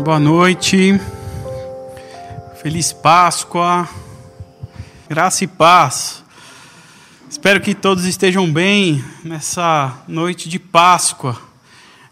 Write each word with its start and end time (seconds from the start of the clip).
boa 0.00 0.18
noite. 0.18 1.00
Feliz 2.60 2.92
Páscoa. 2.92 3.88
Graça 5.08 5.44
e 5.44 5.46
paz. 5.46 6.24
Espero 7.28 7.60
que 7.60 7.74
todos 7.74 8.04
estejam 8.04 8.50
bem 8.52 9.04
nessa 9.22 9.92
noite 10.08 10.48
de 10.48 10.58
Páscoa. 10.58 11.38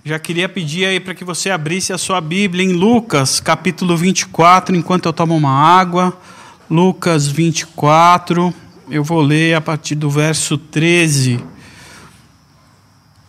Já 0.05 0.19
queria 0.19 0.49
pedir 0.49 0.85
aí 0.85 1.01
para 1.01 1.15
que 1.15 1.25
você 1.25 1.51
abrisse 1.51 1.93
a 1.93 1.99
sua 1.99 2.21
Bíblia 2.21 2.65
em 2.65 2.73
Lucas, 2.73 3.41
capítulo 3.41 3.97
24, 3.97 4.75
enquanto 4.77 5.07
eu 5.07 5.13
tomo 5.13 5.37
uma 5.37 5.53
água. 5.53 6.17
Lucas 6.69 7.27
24, 7.27 8.53
eu 8.91 9.05
vou 9.05 9.21
ler 9.21 9.55
a 9.55 9.61
partir 9.61 9.95
do 9.95 10.11
verso 10.11 10.59
13. 10.59 11.43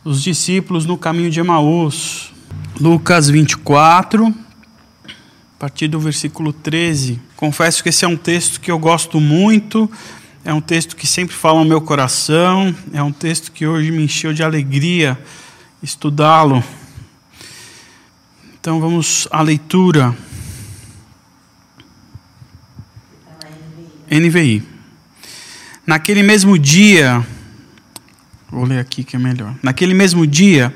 Os 0.04 0.22
discípulos 0.22 0.86
no 0.86 0.98
caminho 0.98 1.30
de 1.30 1.40
Emaús. 1.40 2.34
Lucas 2.80 3.30
24, 3.30 4.26
a 4.28 4.43
partir 5.64 5.88
do 5.88 5.98
versículo 5.98 6.52
13. 6.52 7.22
Confesso 7.38 7.82
que 7.82 7.88
esse 7.88 8.04
é 8.04 8.08
um 8.08 8.18
texto 8.18 8.60
que 8.60 8.70
eu 8.70 8.78
gosto 8.78 9.22
muito, 9.22 9.90
é 10.44 10.54
um 10.54 10.60
texto 10.60 10.94
que 10.94 11.08
sempre 11.08 11.34
fala 11.34 11.60
no 11.60 11.66
meu 11.66 11.80
coração, 11.80 12.76
é 12.92 13.02
um 13.02 13.14
texto 13.14 13.50
que 13.50 13.66
hoje 13.66 13.90
me 13.90 14.04
encheu 14.04 14.34
de 14.34 14.44
alegria 14.44 15.18
estudá-lo. 15.82 16.62
Então 18.60 18.82
vamos 18.82 19.26
à 19.32 19.42
leitura. 19.42 20.14
NVI. 24.12 24.64
Naquele 25.88 26.24
mesmo 26.24 26.60
dia, 26.60 27.26
vou 28.52 28.66
ler 28.66 28.80
aqui 28.80 29.02
que 29.02 29.16
é 29.16 29.20
melhor. 29.20 29.56
Naquele 29.64 29.94
mesmo 29.94 30.28
dia, 30.28 30.76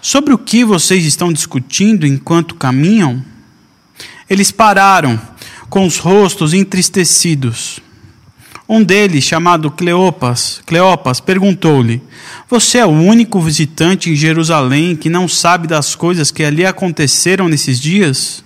Sobre 0.00 0.32
o 0.32 0.38
que 0.38 0.64
vocês 0.64 1.04
estão 1.04 1.32
discutindo 1.32 2.06
enquanto 2.06 2.54
caminham? 2.54 3.22
Eles 4.30 4.50
pararam, 4.50 5.20
com 5.68 5.86
os 5.86 5.98
rostos 5.98 6.54
entristecidos. 6.54 7.80
Um 8.68 8.82
deles, 8.84 9.24
chamado 9.24 9.70
Cleopas, 9.70 10.60
Cleopas, 10.66 11.20
perguntou-lhe: 11.20 12.02
Você 12.48 12.78
é 12.78 12.86
o 12.86 12.90
único 12.90 13.40
visitante 13.40 14.10
em 14.10 14.14
Jerusalém 14.14 14.94
que 14.94 15.08
não 15.08 15.26
sabe 15.26 15.66
das 15.66 15.94
coisas 15.94 16.30
que 16.30 16.44
ali 16.44 16.64
aconteceram 16.66 17.48
nesses 17.48 17.80
dias? 17.80 18.44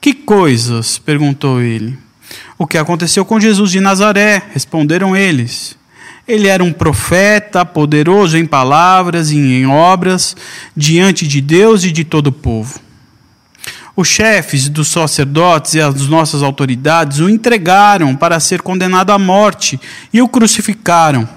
Que 0.00 0.12
coisas? 0.12 0.98
perguntou 0.98 1.60
ele. 1.60 1.96
O 2.58 2.66
que 2.66 2.78
aconteceu 2.78 3.24
com 3.24 3.38
Jesus 3.38 3.70
de 3.70 3.80
Nazaré? 3.80 4.42
responderam 4.52 5.14
eles. 5.14 5.76
Ele 6.26 6.48
era 6.48 6.64
um 6.64 6.72
profeta, 6.72 7.64
poderoso 7.66 8.38
em 8.38 8.46
palavras 8.46 9.30
e 9.30 9.36
em 9.36 9.66
obras, 9.66 10.34
diante 10.74 11.26
de 11.26 11.40
Deus 11.40 11.84
e 11.84 11.92
de 11.92 12.02
todo 12.02 12.28
o 12.28 12.32
povo. 12.32 12.80
Os 13.96 14.08
chefes 14.08 14.68
dos 14.68 14.88
sacerdotes 14.88 15.74
e 15.74 15.80
as 15.80 16.08
nossas 16.08 16.42
autoridades 16.42 17.20
o 17.20 17.28
entregaram 17.28 18.16
para 18.16 18.40
ser 18.40 18.60
condenado 18.60 19.10
à 19.10 19.18
morte 19.18 19.78
e 20.12 20.20
o 20.20 20.28
crucificaram. 20.28 21.28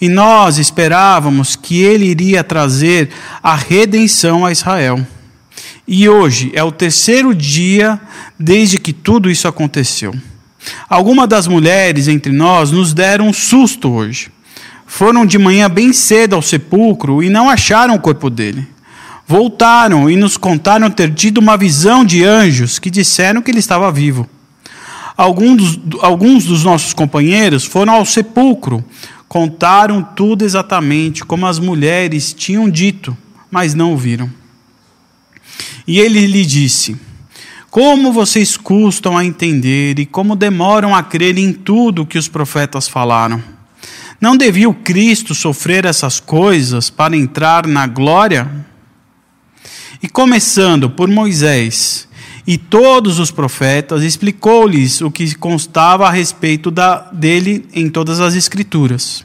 E 0.00 0.08
nós 0.08 0.58
esperávamos 0.58 1.56
que 1.56 1.80
ele 1.80 2.06
iria 2.06 2.44
trazer 2.44 3.10
a 3.42 3.56
redenção 3.56 4.46
a 4.46 4.52
Israel. 4.52 5.04
E 5.88 6.08
hoje 6.08 6.52
é 6.54 6.62
o 6.62 6.70
terceiro 6.70 7.34
dia 7.34 8.00
desde 8.38 8.78
que 8.78 8.92
tudo 8.92 9.28
isso 9.28 9.48
aconteceu. 9.48 10.14
Algumas 10.88 11.28
das 11.28 11.46
mulheres 11.46 12.08
entre 12.08 12.32
nós 12.32 12.70
nos 12.70 12.92
deram 12.92 13.28
um 13.28 13.32
susto 13.32 13.90
hoje. 13.90 14.30
Foram 14.86 15.26
de 15.26 15.38
manhã 15.38 15.68
bem 15.68 15.92
cedo 15.92 16.34
ao 16.34 16.42
sepulcro 16.42 17.22
e 17.22 17.28
não 17.28 17.48
acharam 17.48 17.94
o 17.94 18.00
corpo 18.00 18.30
dele. 18.30 18.66
Voltaram 19.26 20.08
e 20.08 20.16
nos 20.16 20.38
contaram 20.38 20.90
ter 20.90 21.12
tido 21.12 21.38
uma 21.38 21.56
visão 21.56 22.04
de 22.04 22.24
anjos 22.24 22.78
que 22.78 22.90
disseram 22.90 23.42
que 23.42 23.50
ele 23.50 23.58
estava 23.58 23.92
vivo. 23.92 24.28
Alguns 25.14 25.76
dos, 25.76 26.02
alguns 26.02 26.44
dos 26.44 26.64
nossos 26.64 26.94
companheiros 26.94 27.64
foram 27.64 27.92
ao 27.92 28.06
sepulcro, 28.06 28.82
contaram 29.28 30.02
tudo 30.02 30.44
exatamente 30.44 31.24
como 31.24 31.46
as 31.46 31.58
mulheres 31.58 32.32
tinham 32.32 32.70
dito, 32.70 33.16
mas 33.50 33.74
não 33.74 33.96
viram. 33.96 34.30
E 35.86 35.98
ele 35.98 36.26
lhe 36.26 36.46
disse: 36.46 36.96
como 37.70 38.12
vocês 38.12 38.56
custam 38.56 39.16
a 39.16 39.24
entender 39.24 39.98
e 39.98 40.06
como 40.06 40.34
demoram 40.34 40.94
a 40.94 41.02
crer 41.02 41.36
em 41.38 41.52
tudo 41.52 42.06
que 42.06 42.18
os 42.18 42.28
profetas 42.28 42.88
falaram. 42.88 43.42
Não 44.20 44.36
devia 44.36 44.68
o 44.68 44.74
Cristo 44.74 45.34
sofrer 45.34 45.84
essas 45.84 46.18
coisas 46.18 46.90
para 46.90 47.16
entrar 47.16 47.66
na 47.66 47.86
glória? 47.86 48.50
E 50.02 50.08
começando 50.08 50.88
por 50.88 51.08
Moisés 51.08 52.08
e 52.46 52.56
todos 52.56 53.18
os 53.18 53.30
profetas, 53.30 54.02
explicou-lhes 54.02 55.02
o 55.02 55.10
que 55.10 55.34
constava 55.34 56.08
a 56.08 56.10
respeito 56.10 56.70
da, 56.70 57.10
dele 57.12 57.66
em 57.74 57.90
todas 57.90 58.20
as 58.20 58.34
Escrituras. 58.34 59.24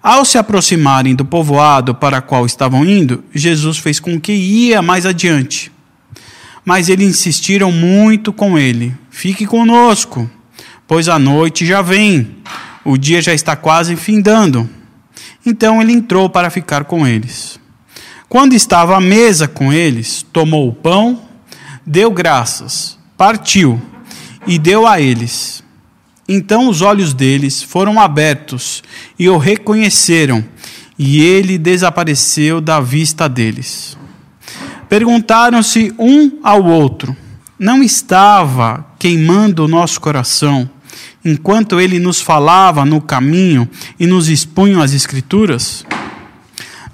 Ao 0.00 0.24
se 0.24 0.38
aproximarem 0.38 1.14
do 1.14 1.24
povoado 1.24 1.94
para 1.94 2.20
qual 2.20 2.46
estavam 2.46 2.84
indo, 2.84 3.24
Jesus 3.34 3.78
fez 3.78 3.98
com 3.98 4.20
que 4.20 4.32
ia 4.32 4.80
mais 4.80 5.04
adiante 5.04 5.73
mas 6.64 6.88
eles 6.88 7.08
insistiram 7.08 7.70
muito 7.70 8.32
com 8.32 8.58
ele: 8.58 8.94
Fique 9.10 9.46
conosco, 9.46 10.28
pois 10.86 11.08
a 11.08 11.18
noite 11.18 11.66
já 11.66 11.82
vem, 11.82 12.36
o 12.84 12.96
dia 12.96 13.20
já 13.20 13.34
está 13.34 13.54
quase 13.54 13.96
findando. 13.96 14.68
Então 15.44 15.80
ele 15.80 15.92
entrou 15.92 16.30
para 16.30 16.50
ficar 16.50 16.84
com 16.84 17.06
eles. 17.06 17.60
Quando 18.28 18.54
estava 18.54 18.96
à 18.96 19.00
mesa 19.00 19.46
com 19.46 19.72
eles, 19.72 20.24
tomou 20.32 20.68
o 20.68 20.72
pão, 20.72 21.22
deu 21.86 22.10
graças, 22.10 22.98
partiu 23.16 23.80
e 24.46 24.58
deu 24.58 24.86
a 24.86 25.00
eles. 25.00 25.62
Então 26.28 26.68
os 26.68 26.80
olhos 26.80 27.12
deles 27.12 27.62
foram 27.62 28.00
abertos 28.00 28.82
e 29.18 29.28
o 29.28 29.36
reconheceram, 29.36 30.44
e 30.98 31.20
ele 31.20 31.58
desapareceu 31.58 32.60
da 32.60 32.80
vista 32.80 33.28
deles. 33.28 33.96
Perguntaram-se 34.94 35.92
um 35.98 36.38
ao 36.40 36.64
outro: 36.64 37.16
Não 37.58 37.82
estava 37.82 38.86
queimando 38.96 39.64
o 39.64 39.66
nosso 39.66 40.00
coração 40.00 40.70
enquanto 41.24 41.80
ele 41.80 41.98
nos 41.98 42.20
falava 42.20 42.84
no 42.84 43.00
caminho 43.00 43.68
e 43.98 44.06
nos 44.06 44.28
expunham 44.28 44.80
as 44.80 44.92
Escrituras? 44.92 45.84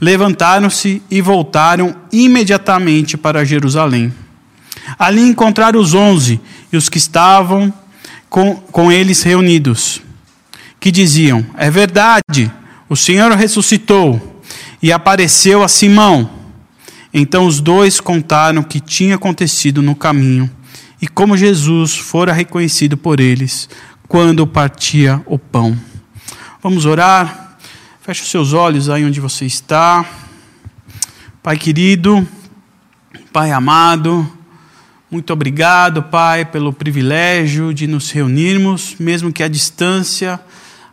Levantaram-se 0.01 1.03
e 1.11 1.21
voltaram 1.21 1.95
imediatamente 2.11 3.19
para 3.19 3.45
Jerusalém. 3.45 4.11
Ali 4.99 5.21
encontraram 5.21 5.79
os 5.79 5.93
onze 5.93 6.41
e 6.73 6.79
os 6.79 6.89
que 6.89 6.97
estavam 6.97 7.71
com, 8.31 8.55
com 8.55 8.91
eles 8.91 9.23
reunidos, 9.23 10.01
que 10.81 10.91
diziam: 10.91 11.45
É 11.55 11.71
verdade, 11.71 12.51
o 12.89 12.97
Senhor 12.97 13.31
ressuscitou 13.33 14.43
e 14.83 14.91
apareceu 14.91 15.63
a 15.63 15.69
Simão. 15.69 16.40
Então 17.13 17.47
os 17.47 17.61
dois 17.61 18.01
contaram 18.01 18.63
o 18.63 18.65
que 18.65 18.79
tinha 18.79 19.17
acontecido 19.17 19.83
no 19.83 19.97
caminho 19.97 20.49
e 21.03 21.09
como 21.09 21.37
Jesus 21.37 21.97
fora 21.97 22.33
reconhecido 22.33 22.97
por 22.97 23.19
eles 23.19 23.69
quando 24.07 24.47
partia 24.47 25.21
o 25.27 25.39
pão. 25.39 25.77
Vamos 26.63 26.87
orar? 26.87 27.57
Feche 28.01 28.23
os 28.23 28.31
seus 28.31 28.53
olhos 28.53 28.89
aí 28.89 29.05
onde 29.05 29.21
você 29.21 29.45
está. 29.45 30.05
Pai 31.43 31.57
querido, 31.57 32.27
Pai 33.33 33.51
amado, 33.51 34.31
muito 35.11 35.33
obrigado, 35.33 36.05
Pai, 36.05 36.45
pelo 36.45 36.73
privilégio 36.73 37.75
de 37.75 37.89
nos 37.89 38.11
reunirmos, 38.11 38.95
mesmo 39.01 39.33
que 39.33 39.43
à 39.43 39.49
distância, 39.49 40.39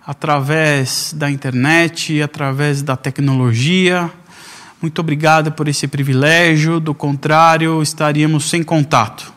através 0.05 1.13
da 1.15 1.29
internet, 1.29 2.21
através 2.21 2.81
da 2.81 2.95
tecnologia 2.95 4.11
muito 4.79 4.99
obrigado 4.99 5.51
por 5.51 5.67
esse 5.67 5.87
privilégio, 5.87 6.79
do 6.79 6.93
contrário, 6.93 7.81
estaríamos 7.81 8.47
sem 8.47 8.61
contato. 8.61 9.33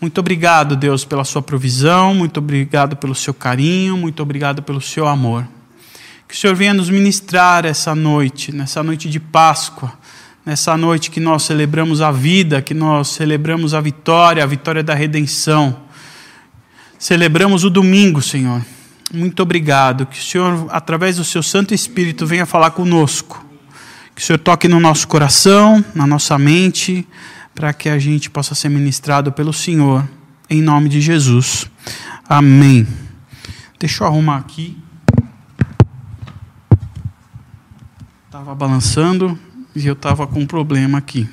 Muito 0.00 0.18
obrigado, 0.18 0.74
Deus, 0.74 1.04
pela 1.04 1.24
sua 1.24 1.40
provisão, 1.40 2.12
muito 2.12 2.38
obrigado 2.38 2.96
pelo 2.96 3.14
seu 3.14 3.32
carinho, 3.32 3.96
muito 3.96 4.20
obrigado 4.20 4.64
pelo 4.64 4.80
seu 4.80 5.06
amor. 5.06 5.46
Que 6.26 6.34
o 6.34 6.36
Senhor 6.36 6.56
venha 6.56 6.74
nos 6.74 6.90
ministrar 6.90 7.64
essa 7.64 7.94
noite, 7.94 8.50
nessa 8.50 8.82
noite 8.82 9.08
de 9.08 9.20
Páscoa, 9.20 9.92
nessa 10.44 10.76
noite 10.76 11.12
que 11.12 11.20
nós 11.20 11.44
celebramos 11.44 12.02
a 12.02 12.10
vida, 12.10 12.60
que 12.60 12.74
nós 12.74 13.06
celebramos 13.08 13.72
a 13.72 13.80
vitória, 13.80 14.42
a 14.42 14.46
vitória 14.46 14.82
da 14.82 14.94
redenção. 14.94 15.76
Celebramos 16.98 17.62
o 17.62 17.70
domingo, 17.70 18.20
Senhor. 18.20 18.60
Muito 19.14 19.40
obrigado. 19.42 20.06
Que 20.06 20.18
o 20.18 20.22
Senhor, 20.22 20.66
através 20.70 21.16
do 21.16 21.24
seu 21.24 21.42
Santo 21.42 21.72
Espírito, 21.72 22.26
venha 22.26 22.44
falar 22.44 22.72
conosco. 22.72 23.45
Que 24.16 24.22
o 24.22 24.24
Senhor 24.24 24.38
toque 24.38 24.66
no 24.66 24.80
nosso 24.80 25.06
coração, 25.06 25.84
na 25.94 26.06
nossa 26.06 26.38
mente, 26.38 27.06
para 27.54 27.74
que 27.74 27.86
a 27.86 27.98
gente 27.98 28.30
possa 28.30 28.54
ser 28.54 28.70
ministrado 28.70 29.30
pelo 29.30 29.52
Senhor. 29.52 30.08
Em 30.48 30.62
nome 30.62 30.88
de 30.88 31.02
Jesus. 31.02 31.70
Amém. 32.26 32.88
Deixa 33.78 34.02
eu 34.02 34.08
arrumar 34.08 34.38
aqui. 34.38 34.74
Estava 38.24 38.54
balançando 38.54 39.38
e 39.74 39.86
eu 39.86 39.92
estava 39.92 40.26
com 40.26 40.40
um 40.40 40.46
problema 40.46 40.96
aqui. 40.96 41.28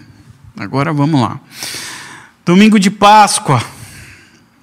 Agora 0.59 0.91
vamos 0.91 1.21
lá. 1.21 1.39
Domingo 2.45 2.77
de 2.77 2.91
Páscoa, 2.91 3.63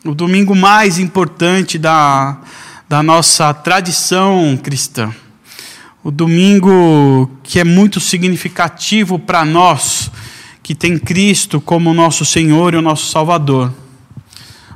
o 0.05 0.15
domingo 0.15 0.55
mais 0.55 0.99
importante 0.99 1.79
da, 1.79 2.39
da 2.87 3.03
nossa 3.03 3.55
tradição 3.55 4.61
cristã. 4.63 5.11
O 6.03 6.11
domingo 6.11 7.31
que 7.43 7.61
é 7.61 7.65
muito 7.65 8.01
significativo 8.01 9.19
para 9.19 9.45
nós, 9.45 10.11
que 10.63 10.75
tem 10.75 10.99
Cristo 10.99 11.61
como 11.61 11.93
nosso 11.93 12.25
Senhor 12.25 12.73
e 12.73 12.79
o 12.79 12.83
nosso 12.83 13.11
Salvador. 13.11 13.71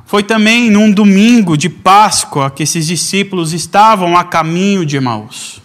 Foi 0.05 0.21
também 0.21 0.69
num 0.69 0.91
domingo 0.91 1.57
de 1.57 1.67
Páscoa 1.67 2.51
que 2.51 2.61
esses 2.61 2.85
discípulos 2.85 3.53
estavam 3.53 4.15
a 4.15 4.23
caminho 4.23 4.85
de 4.85 4.97
Emaús. 4.97 5.59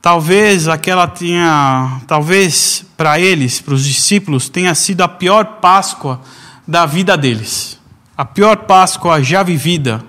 Talvez 0.00 0.66
aquela 0.66 1.06
tinha, 1.06 2.00
talvez 2.06 2.86
para 2.96 3.20
eles, 3.20 3.60
para 3.60 3.74
os 3.74 3.84
discípulos, 3.84 4.48
tenha 4.48 4.74
sido 4.74 5.02
a 5.02 5.08
pior 5.08 5.44
Páscoa 5.60 6.22
da 6.66 6.86
vida 6.86 7.18
deles. 7.18 7.78
A 8.16 8.24
pior 8.24 8.56
Páscoa 8.56 9.22
já 9.22 9.42
vivida. 9.42 10.02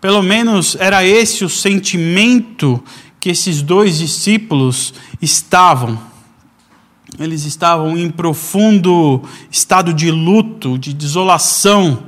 Pelo 0.00 0.22
menos 0.22 0.76
era 0.78 1.04
esse 1.04 1.44
o 1.44 1.48
sentimento 1.48 2.80
que 3.24 3.30
esses 3.30 3.62
dois 3.62 3.96
discípulos 3.96 4.92
estavam. 5.22 5.98
Eles 7.18 7.46
estavam 7.46 7.96
em 7.96 8.10
profundo 8.10 9.22
estado 9.50 9.94
de 9.94 10.10
luto, 10.10 10.76
de 10.76 10.92
desolação, 10.92 12.02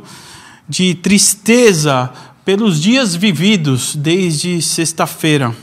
de 0.68 0.94
tristeza 0.94 2.12
pelos 2.44 2.82
dias 2.82 3.14
vividos 3.14 3.96
desde 3.96 4.60
sexta-feira. 4.60 5.56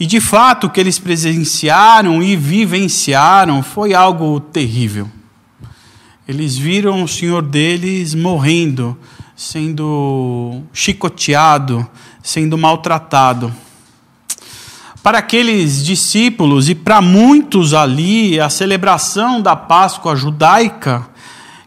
E 0.00 0.06
de 0.06 0.18
fato, 0.18 0.66
o 0.66 0.70
que 0.70 0.80
eles 0.80 0.98
presenciaram 0.98 2.22
e 2.22 2.36
vivenciaram 2.36 3.62
foi 3.62 3.92
algo 3.92 4.40
terrível. 4.40 5.10
Eles 6.26 6.56
viram 6.56 7.02
o 7.02 7.08
Senhor 7.08 7.42
deles 7.42 8.14
morrendo, 8.14 8.96
sendo 9.36 10.62
chicoteado, 10.72 11.86
sendo 12.22 12.56
maltratado. 12.56 13.52
Para 15.06 15.18
aqueles 15.18 15.84
discípulos 15.84 16.68
e 16.68 16.74
para 16.74 17.00
muitos 17.00 17.72
ali, 17.72 18.40
a 18.40 18.50
celebração 18.50 19.40
da 19.40 19.54
Páscoa 19.54 20.16
judaica 20.16 21.08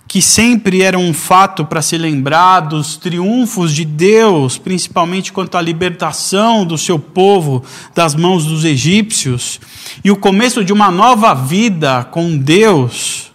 que 0.06 0.22
sempre 0.22 0.82
era 0.82 1.00
um 1.00 1.14
fato 1.14 1.64
para 1.64 1.82
se 1.82 1.98
lembrar 1.98 2.60
dos 2.60 2.98
triunfos 2.98 3.74
de 3.74 3.86
Deus, 3.86 4.58
principalmente 4.58 5.32
quanto 5.32 5.58
à 5.58 5.62
libertação 5.62 6.66
do 6.66 6.78
seu 6.78 7.00
povo 7.00 7.64
das 7.96 8.14
mãos 8.14 8.46
dos 8.46 8.66
egípcios, 8.66 9.62
e 10.04 10.12
o 10.12 10.18
começo 10.18 10.62
de 10.62 10.74
uma 10.74 10.92
nova 10.92 11.34
vida 11.34 12.04
com 12.12 12.38
Deus, 12.38 13.32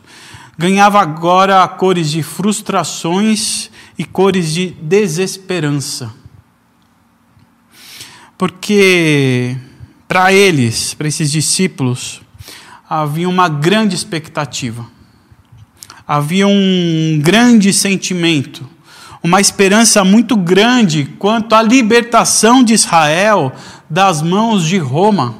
ganhava 0.58 1.00
agora 1.00 1.66
cores 1.66 2.10
de 2.10 2.22
frustrações 2.22 3.70
e 3.98 4.04
cores 4.04 4.52
de 4.52 4.66
desesperança. 4.82 6.12
Porque 8.36 9.56
para 10.06 10.32
eles, 10.32 10.94
para 10.94 11.08
esses 11.08 11.30
discípulos, 11.30 12.20
havia 12.88 13.28
uma 13.28 13.48
grande 13.48 13.94
expectativa 13.94 14.94
havia 16.06 16.46
um 16.46 17.18
grande 17.22 17.72
sentimento, 17.72 18.68
uma 19.22 19.40
esperança 19.40 20.04
muito 20.04 20.36
grande 20.36 21.06
quanto 21.18 21.54
à 21.54 21.62
libertação 21.62 22.62
de 22.62 22.74
Israel 22.74 23.52
das 23.88 24.20
mãos 24.20 24.66
de 24.66 24.76
Roma, 24.76 25.36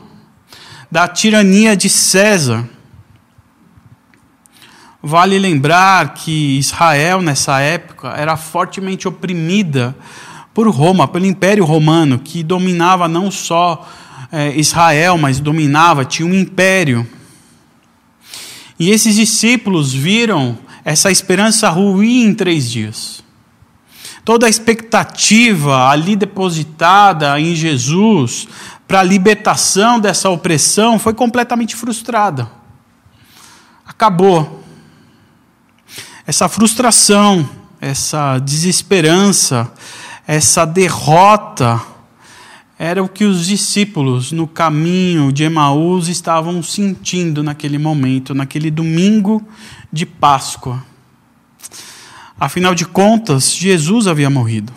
da 0.91 1.07
tirania 1.07 1.77
de 1.77 1.91
César. 1.91 2.67
Vale 5.03 5.39
lembrar 5.39 6.15
que 6.15 6.59
Israel, 6.59 7.21
nessa 7.21 7.61
época, 7.61 8.09
era 8.17 8.39
fortemente 8.39 9.07
oprimida 9.07 9.95
por 10.55 10.67
Roma, 10.71 11.07
pelo 11.07 11.27
Império 11.27 11.65
Romano, 11.65 12.19
que 12.19 12.43
dominava 12.43 13.07
não 13.07 13.31
só 13.31 13.87
é, 14.35 14.59
Israel, 14.59 15.17
mas 15.17 15.39
dominava, 15.39 16.05
tinha 16.05 16.27
um 16.27 16.35
império. 16.35 17.07
E 18.77 18.91
esses 18.91 19.15
discípulos 19.15 19.93
viram 19.93 20.59
essa 20.85 21.09
esperança 21.09 21.71
ruir 21.71 22.27
em 22.27 22.35
três 22.35 22.69
dias. 22.69 23.23
Toda 24.25 24.47
a 24.47 24.51
expectativa 24.51 25.89
ali 25.89 26.17
depositada 26.17 27.39
em 27.39 27.55
Jesus 27.55 28.49
para 28.89 29.01
a 29.01 29.05
libertação 29.05 30.01
dessa 30.01 30.29
opressão 30.29 30.99
foi 30.99 31.15
completamente 31.15 31.77
frustrada. 31.77 32.51
Acabou. 33.87 34.65
Essa 36.27 36.49
frustração, 36.49 37.49
essa 37.81 38.41
desesperança, 38.41 39.71
essa 40.27 40.65
derrota 40.65 41.94
era 42.85 43.03
o 43.03 43.09
que 43.09 43.25
os 43.25 43.47
discípulos 43.47 44.31
no 44.31 44.47
caminho 44.47 45.33
de 45.33 45.43
Emaús 45.43 46.07
estavam 46.07 46.63
sentindo 46.63 47.43
naquele 47.43 47.79
momento, 47.79 48.35
naquele 48.35 48.71
domingo 48.71 49.43
de 49.91 50.05
Páscoa. 50.05 50.85
Afinal 52.39 52.75
de 52.75 52.85
contas, 52.85 53.55
Jesus 53.55 54.07
havia 54.07 54.29
morrido. 54.29 54.71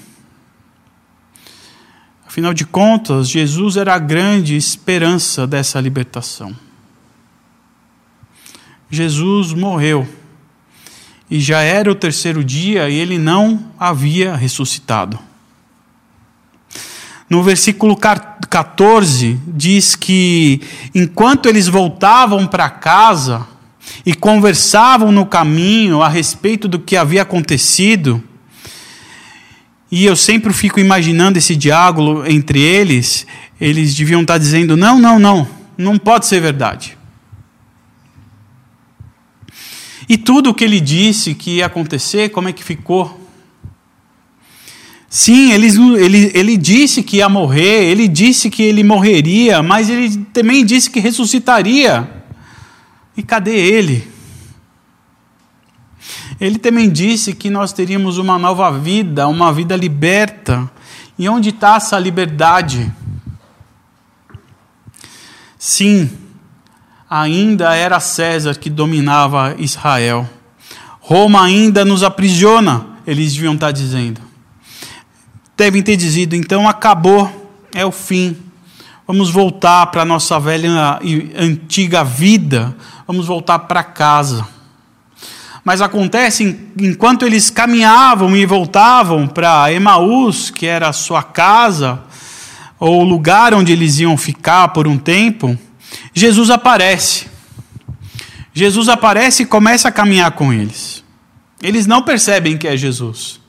Afinal 2.25 2.53
de 2.53 2.65
contas, 2.65 3.27
Jesus 3.27 3.75
era 3.75 3.93
a 3.93 3.99
grande 3.99 4.55
esperança 4.55 5.45
dessa 5.45 5.81
libertação. 5.81 6.55
Jesus 8.89 9.51
morreu. 9.51 10.07
E 11.29 11.41
já 11.41 11.59
era 11.59 11.91
o 11.91 11.95
terceiro 11.95 12.41
dia 12.41 12.89
e 12.89 12.95
ele 12.95 13.17
não 13.17 13.69
havia 13.77 14.33
ressuscitado. 14.33 15.26
No 17.29 17.43
versículo 17.43 17.97
14, 17.97 19.37
diz 19.47 19.95
que 19.95 20.61
enquanto 20.95 21.49
eles 21.49 21.67
voltavam 21.67 22.47
para 22.47 22.69
casa 22.69 23.45
e 24.05 24.13
conversavam 24.13 25.11
no 25.11 25.25
caminho 25.25 26.01
a 26.01 26.07
respeito 26.07 26.67
do 26.69 26.79
que 26.79 26.95
havia 26.95 27.23
acontecido, 27.23 28.23
e 29.91 30.05
eu 30.05 30.15
sempre 30.15 30.53
fico 30.53 30.79
imaginando 30.79 31.37
esse 31.37 31.55
diálogo 31.55 32.25
entre 32.25 32.61
eles, 32.61 33.27
eles 33.59 33.93
deviam 33.93 34.21
estar 34.21 34.37
dizendo: 34.37 34.77
não, 34.77 34.99
não, 34.99 35.19
não, 35.19 35.47
não 35.77 35.97
pode 35.97 36.25
ser 36.27 36.39
verdade. 36.39 36.97
E 40.09 40.17
tudo 40.17 40.51
o 40.51 40.53
que 40.53 40.63
ele 40.63 40.79
disse 40.79 41.33
que 41.33 41.57
ia 41.57 41.65
acontecer, 41.65 42.29
como 42.29 42.47
é 42.47 42.53
que 42.53 42.63
ficou? 42.63 43.26
Sim, 45.09 45.51
ele, 45.51 45.67
ele, 45.97 46.31
ele 46.33 46.57
disse 46.57 47.01
que 47.01 47.17
ia 47.17 47.29
morrer, 47.29 47.85
ele 47.85 48.07
disse 48.07 48.49
que 48.49 48.61
ele 48.61 48.83
morreria, 48.83 49.63
mas 49.63 49.89
ele 49.89 50.17
também 50.33 50.65
disse 50.65 50.89
que 50.89 50.99
ressuscitaria. 50.99 52.09
E 53.15 53.23
cadê 53.23 53.55
ele? 53.55 54.07
Ele 56.39 56.59
também 56.59 56.89
disse 56.89 57.33
que 57.33 57.49
nós 57.49 57.71
teríamos 57.71 58.17
uma 58.17 58.37
nova 58.37 58.69
vida, 58.77 59.27
uma 59.27 59.51
vida 59.51 59.75
liberta. 59.75 60.69
E 61.17 61.27
onde 61.27 61.49
está 61.49 61.77
essa 61.77 61.97
liberdade? 61.97 62.91
Sim, 65.57 66.11
ainda 67.09 67.73
era 67.73 67.99
César 67.99 68.55
que 68.55 68.69
dominava 68.69 69.55
Israel. 69.57 70.29
Roma 70.99 71.43
ainda 71.43 71.85
nos 71.85 72.03
aprisiona, 72.03 72.85
eles 73.07 73.33
deviam 73.33 73.53
estar 73.53 73.71
dizendo 73.71 74.26
devem 75.57 75.81
ter 75.81 75.97
dizido: 75.97 76.35
então 76.35 76.69
acabou, 76.69 77.49
é 77.73 77.83
o 77.83 77.91
fim. 77.91 78.37
Vamos 79.07 79.29
voltar 79.29 79.87
para 79.87 80.03
a 80.03 80.05
nossa 80.05 80.39
velha 80.39 80.99
e 81.01 81.31
antiga 81.35 82.03
vida, 82.03 82.75
vamos 83.07 83.25
voltar 83.25 83.59
para 83.59 83.83
casa. 83.83 84.45
Mas 85.63 85.81
acontece, 85.81 86.57
enquanto 86.79 87.25
eles 87.25 87.49
caminhavam 87.49 88.35
e 88.37 88.45
voltavam 88.45 89.27
para 89.27 89.71
Emaús, 89.71 90.49
que 90.49 90.65
era 90.65 90.89
a 90.89 90.93
sua 90.93 91.23
casa, 91.23 92.01
ou 92.79 93.01
o 93.01 93.03
lugar 93.03 93.53
onde 93.53 93.71
eles 93.71 93.97
iam 93.99 94.15
ficar 94.15 94.69
por 94.69 94.87
um 94.87 94.97
tempo, 94.97 95.57
Jesus 96.13 96.49
aparece. 96.49 97.27
Jesus 98.53 98.89
aparece 98.89 99.43
e 99.43 99.45
começa 99.45 99.87
a 99.87 99.91
caminhar 99.91 100.31
com 100.31 100.53
eles. 100.53 101.03
Eles 101.61 101.85
não 101.85 102.01
percebem 102.01 102.57
que 102.57 102.67
é 102.67 102.75
Jesus. 102.75 103.39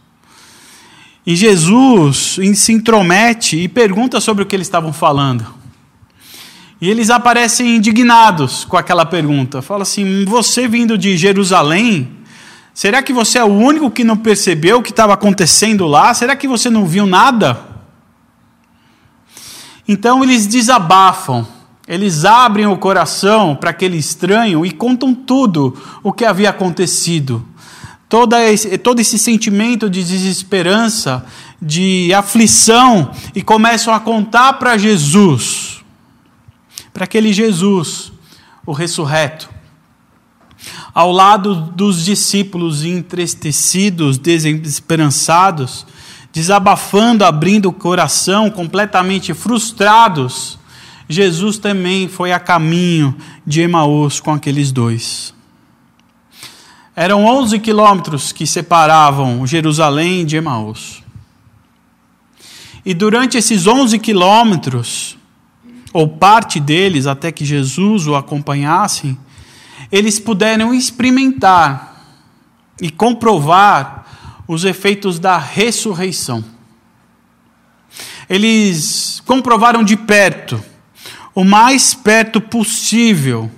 E 1.28 1.36
Jesus 1.36 2.38
se 2.54 2.72
intromete 2.72 3.58
e 3.58 3.68
pergunta 3.68 4.18
sobre 4.18 4.42
o 4.42 4.46
que 4.46 4.56
eles 4.56 4.66
estavam 4.66 4.94
falando. 4.94 5.44
E 6.80 6.88
eles 6.88 7.10
aparecem 7.10 7.76
indignados 7.76 8.64
com 8.64 8.78
aquela 8.78 9.04
pergunta. 9.04 9.60
Fala 9.60 9.82
assim: 9.82 10.24
Você 10.24 10.66
vindo 10.66 10.96
de 10.96 11.18
Jerusalém, 11.18 12.08
será 12.72 13.02
que 13.02 13.12
você 13.12 13.36
é 13.36 13.44
o 13.44 13.48
único 13.48 13.90
que 13.90 14.04
não 14.04 14.16
percebeu 14.16 14.78
o 14.78 14.82
que 14.82 14.88
estava 14.88 15.12
acontecendo 15.12 15.86
lá? 15.86 16.14
Será 16.14 16.34
que 16.34 16.48
você 16.48 16.70
não 16.70 16.86
viu 16.86 17.04
nada? 17.04 17.60
Então 19.86 20.24
eles 20.24 20.46
desabafam, 20.46 21.46
eles 21.86 22.24
abrem 22.24 22.66
o 22.66 22.78
coração 22.78 23.54
para 23.54 23.68
aquele 23.68 23.98
estranho 23.98 24.64
e 24.64 24.70
contam 24.70 25.14
tudo 25.14 25.76
o 26.02 26.10
que 26.10 26.24
havia 26.24 26.48
acontecido. 26.48 27.46
Todo 28.08 28.34
esse, 28.36 28.78
todo 28.78 29.00
esse 29.00 29.18
sentimento 29.18 29.90
de 29.90 30.02
desesperança, 30.02 31.26
de 31.60 32.12
aflição, 32.14 33.10
e 33.34 33.42
começam 33.42 33.92
a 33.92 34.00
contar 34.00 34.54
para 34.54 34.78
Jesus 34.78 35.78
para 36.98 37.04
aquele 37.04 37.32
Jesus, 37.32 38.10
o 38.66 38.72
ressurreto. 38.72 39.48
Ao 40.92 41.12
lado 41.12 41.54
dos 41.54 42.04
discípulos 42.04 42.82
entristecidos, 42.82 44.18
desesperançados, 44.18 45.86
desabafando, 46.32 47.24
abrindo 47.24 47.68
o 47.68 47.72
coração, 47.72 48.50
completamente 48.50 49.32
frustrados, 49.32 50.58
Jesus 51.08 51.56
também 51.56 52.08
foi 52.08 52.32
a 52.32 52.40
caminho 52.40 53.14
de 53.46 53.60
Emaús 53.60 54.18
com 54.18 54.32
aqueles 54.32 54.72
dois. 54.72 55.32
Eram 57.00 57.26
11 57.26 57.60
quilômetros 57.60 58.32
que 58.32 58.44
separavam 58.44 59.46
Jerusalém 59.46 60.26
de 60.26 60.34
Emaús. 60.34 61.00
E 62.84 62.92
durante 62.92 63.38
esses 63.38 63.68
11 63.68 64.00
quilômetros, 64.00 65.16
ou 65.92 66.08
parte 66.08 66.58
deles, 66.58 67.06
até 67.06 67.30
que 67.30 67.44
Jesus 67.44 68.08
o 68.08 68.16
acompanhasse, 68.16 69.16
eles 69.92 70.18
puderam 70.18 70.74
experimentar 70.74 72.04
e 72.82 72.90
comprovar 72.90 74.04
os 74.48 74.64
efeitos 74.64 75.20
da 75.20 75.38
ressurreição. 75.38 76.44
Eles 78.28 79.22
comprovaram 79.24 79.84
de 79.84 79.96
perto, 79.96 80.60
o 81.32 81.44
mais 81.44 81.94
perto 81.94 82.40
possível, 82.40 83.48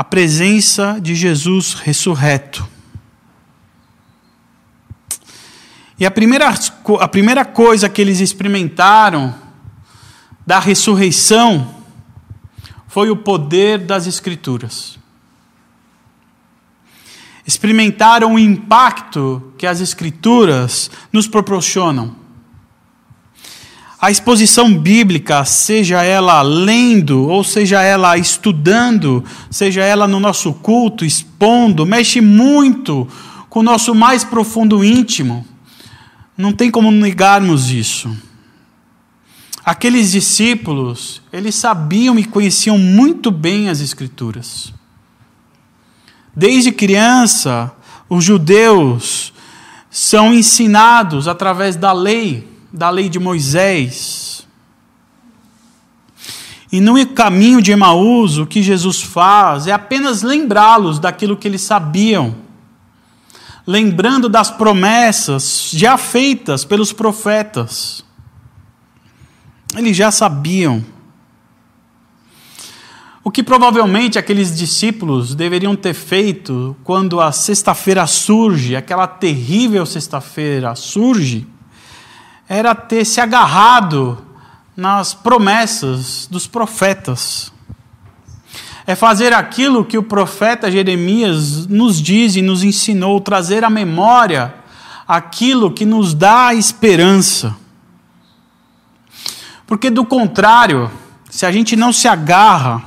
a 0.00 0.04
presença 0.04 0.98
de 0.98 1.14
Jesus 1.14 1.74
ressurreto. 1.74 2.66
E 5.98 6.06
a 6.06 6.10
primeira, 6.10 6.54
a 7.00 7.06
primeira 7.06 7.44
coisa 7.44 7.86
que 7.86 8.00
eles 8.00 8.18
experimentaram 8.18 9.34
da 10.46 10.58
ressurreição 10.58 11.82
foi 12.88 13.10
o 13.10 13.16
poder 13.16 13.80
das 13.80 14.06
Escrituras. 14.06 14.98
Experimentaram 17.46 18.36
o 18.36 18.38
impacto 18.38 19.52
que 19.58 19.66
as 19.66 19.82
Escrituras 19.82 20.90
nos 21.12 21.28
proporcionam. 21.28 22.16
A 24.00 24.10
exposição 24.10 24.74
bíblica, 24.74 25.44
seja 25.44 26.02
ela 26.02 26.40
lendo, 26.40 27.28
ou 27.28 27.44
seja 27.44 27.82
ela 27.82 28.16
estudando, 28.16 29.22
seja 29.50 29.82
ela 29.82 30.08
no 30.08 30.18
nosso 30.18 30.54
culto, 30.54 31.04
expondo, 31.04 31.84
mexe 31.84 32.18
muito 32.20 33.06
com 33.50 33.60
o 33.60 33.62
nosso 33.62 33.94
mais 33.94 34.24
profundo 34.24 34.82
íntimo. 34.82 35.46
Não 36.34 36.50
tem 36.50 36.70
como 36.70 36.90
negarmos 36.90 37.70
isso. 37.70 38.10
Aqueles 39.62 40.12
discípulos, 40.12 41.20
eles 41.30 41.54
sabiam 41.54 42.18
e 42.18 42.24
conheciam 42.24 42.78
muito 42.78 43.30
bem 43.30 43.68
as 43.68 43.80
Escrituras. 43.80 44.72
Desde 46.34 46.72
criança, 46.72 47.70
os 48.08 48.24
judeus 48.24 49.30
são 49.90 50.32
ensinados 50.32 51.28
através 51.28 51.76
da 51.76 51.92
lei, 51.92 52.49
da 52.72 52.90
lei 52.90 53.08
de 53.08 53.18
Moisés. 53.18 54.46
E 56.72 56.80
no 56.80 57.04
caminho 57.06 57.60
de 57.60 57.72
Emaús, 57.72 58.38
o 58.38 58.46
que 58.46 58.62
Jesus 58.62 59.02
faz 59.02 59.66
é 59.66 59.72
apenas 59.72 60.22
lembrá-los 60.22 61.00
daquilo 61.00 61.36
que 61.36 61.48
eles 61.48 61.62
sabiam, 61.62 62.36
lembrando 63.66 64.28
das 64.28 64.50
promessas 64.50 65.70
já 65.72 65.96
feitas 65.96 66.64
pelos 66.64 66.92
profetas. 66.92 68.04
Eles 69.76 69.96
já 69.96 70.10
sabiam. 70.12 70.84
O 73.22 73.30
que 73.30 73.42
provavelmente 73.42 74.18
aqueles 74.18 74.56
discípulos 74.56 75.34
deveriam 75.34 75.76
ter 75.76 75.92
feito 75.92 76.76
quando 76.82 77.20
a 77.20 77.32
sexta-feira 77.32 78.06
surge, 78.06 78.74
aquela 78.74 79.06
terrível 79.06 79.84
sexta-feira 79.84 80.74
surge, 80.74 81.46
era 82.50 82.74
ter 82.74 83.04
se 83.04 83.20
agarrado 83.20 84.18
nas 84.76 85.14
promessas 85.14 86.26
dos 86.28 86.48
profetas. 86.48 87.52
É 88.84 88.96
fazer 88.96 89.32
aquilo 89.32 89.84
que 89.84 89.96
o 89.96 90.02
profeta 90.02 90.68
Jeremias 90.68 91.68
nos 91.68 92.02
diz 92.02 92.34
e 92.34 92.42
nos 92.42 92.64
ensinou, 92.64 93.20
trazer 93.20 93.62
à 93.62 93.70
memória 93.70 94.52
aquilo 95.06 95.70
que 95.70 95.86
nos 95.86 96.12
dá 96.12 96.52
esperança. 96.52 97.54
Porque, 99.64 99.88
do 99.88 100.04
contrário, 100.04 100.90
se 101.30 101.46
a 101.46 101.52
gente 101.52 101.76
não 101.76 101.92
se 101.92 102.08
agarra 102.08 102.82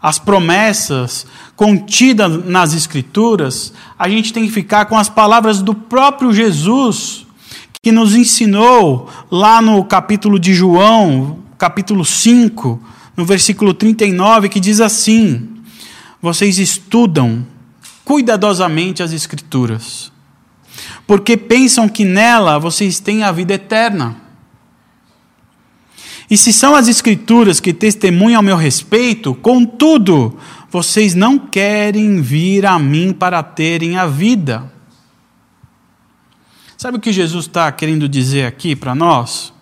às 0.00 0.20
promessas 0.20 1.26
contidas 1.56 2.46
nas 2.46 2.74
Escrituras, 2.74 3.72
a 3.98 4.08
gente 4.08 4.32
tem 4.32 4.46
que 4.46 4.52
ficar 4.52 4.84
com 4.84 4.96
as 4.96 5.08
palavras 5.08 5.60
do 5.60 5.74
próprio 5.74 6.32
Jesus, 6.32 7.26
que 7.82 7.90
nos 7.90 8.14
ensinou 8.14 9.08
lá 9.30 9.62
no 9.62 9.82
capítulo 9.82 10.38
de 10.38 10.52
João, 10.52 11.38
capítulo 11.56 12.04
5, 12.04 12.78
no 13.16 13.24
versículo 13.24 13.72
39, 13.72 14.50
que 14.50 14.60
diz 14.60 14.82
assim: 14.82 15.48
Vocês 16.20 16.58
estudam 16.58 17.46
cuidadosamente 18.04 19.02
as 19.02 19.14
Escrituras, 19.14 20.12
porque 21.06 21.38
pensam 21.38 21.88
que 21.88 22.04
nela 22.04 22.58
vocês 22.58 23.00
têm 23.00 23.22
a 23.22 23.32
vida 23.32 23.54
eterna. 23.54 24.14
E 26.30 26.36
se 26.36 26.52
são 26.52 26.74
as 26.74 26.86
Escrituras 26.86 27.60
que 27.60 27.72
testemunham 27.72 28.40
ao 28.40 28.44
meu 28.44 28.56
respeito, 28.56 29.34
contudo, 29.34 30.38
vocês 30.70 31.14
não 31.14 31.38
querem 31.38 32.20
vir 32.20 32.66
a 32.66 32.78
mim 32.78 33.10
para 33.10 33.42
terem 33.42 33.96
a 33.96 34.06
vida. 34.06 34.70
Sabe 36.80 36.96
o 36.96 37.00
que 37.00 37.12
Jesus 37.12 37.44
está 37.44 37.70
querendo 37.70 38.08
dizer 38.08 38.46
aqui 38.46 38.74
para 38.74 38.94
nós? 38.94 39.52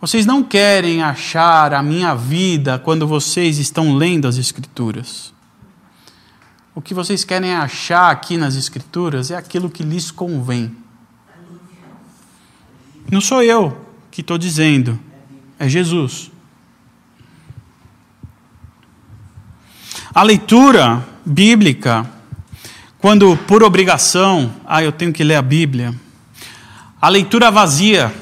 Vocês 0.00 0.26
não 0.26 0.42
querem 0.42 1.00
achar 1.00 1.72
a 1.72 1.80
minha 1.84 2.16
vida 2.16 2.80
quando 2.80 3.06
vocês 3.06 3.58
estão 3.58 3.94
lendo 3.94 4.26
as 4.26 4.36
Escrituras. 4.36 5.32
O 6.74 6.82
que 6.82 6.92
vocês 6.92 7.22
querem 7.22 7.54
achar 7.54 8.10
aqui 8.10 8.36
nas 8.36 8.56
Escrituras 8.56 9.30
é 9.30 9.36
aquilo 9.36 9.70
que 9.70 9.84
lhes 9.84 10.10
convém. 10.10 10.74
Não 13.08 13.20
sou 13.20 13.40
eu 13.40 13.80
que 14.10 14.20
estou 14.20 14.36
dizendo 14.36 14.98
é 15.60 15.68
Jesus. 15.68 16.32
A 20.12 20.24
leitura 20.24 21.06
bíblica, 21.24 22.04
quando 22.98 23.36
por 23.46 23.62
obrigação, 23.62 24.52
ah, 24.66 24.82
eu 24.82 24.90
tenho 24.90 25.12
que 25.12 25.22
ler 25.22 25.36
a 25.36 25.42
Bíblia. 25.42 25.94
A 27.00 27.10
leitura 27.10 27.50
vazia, 27.50 28.14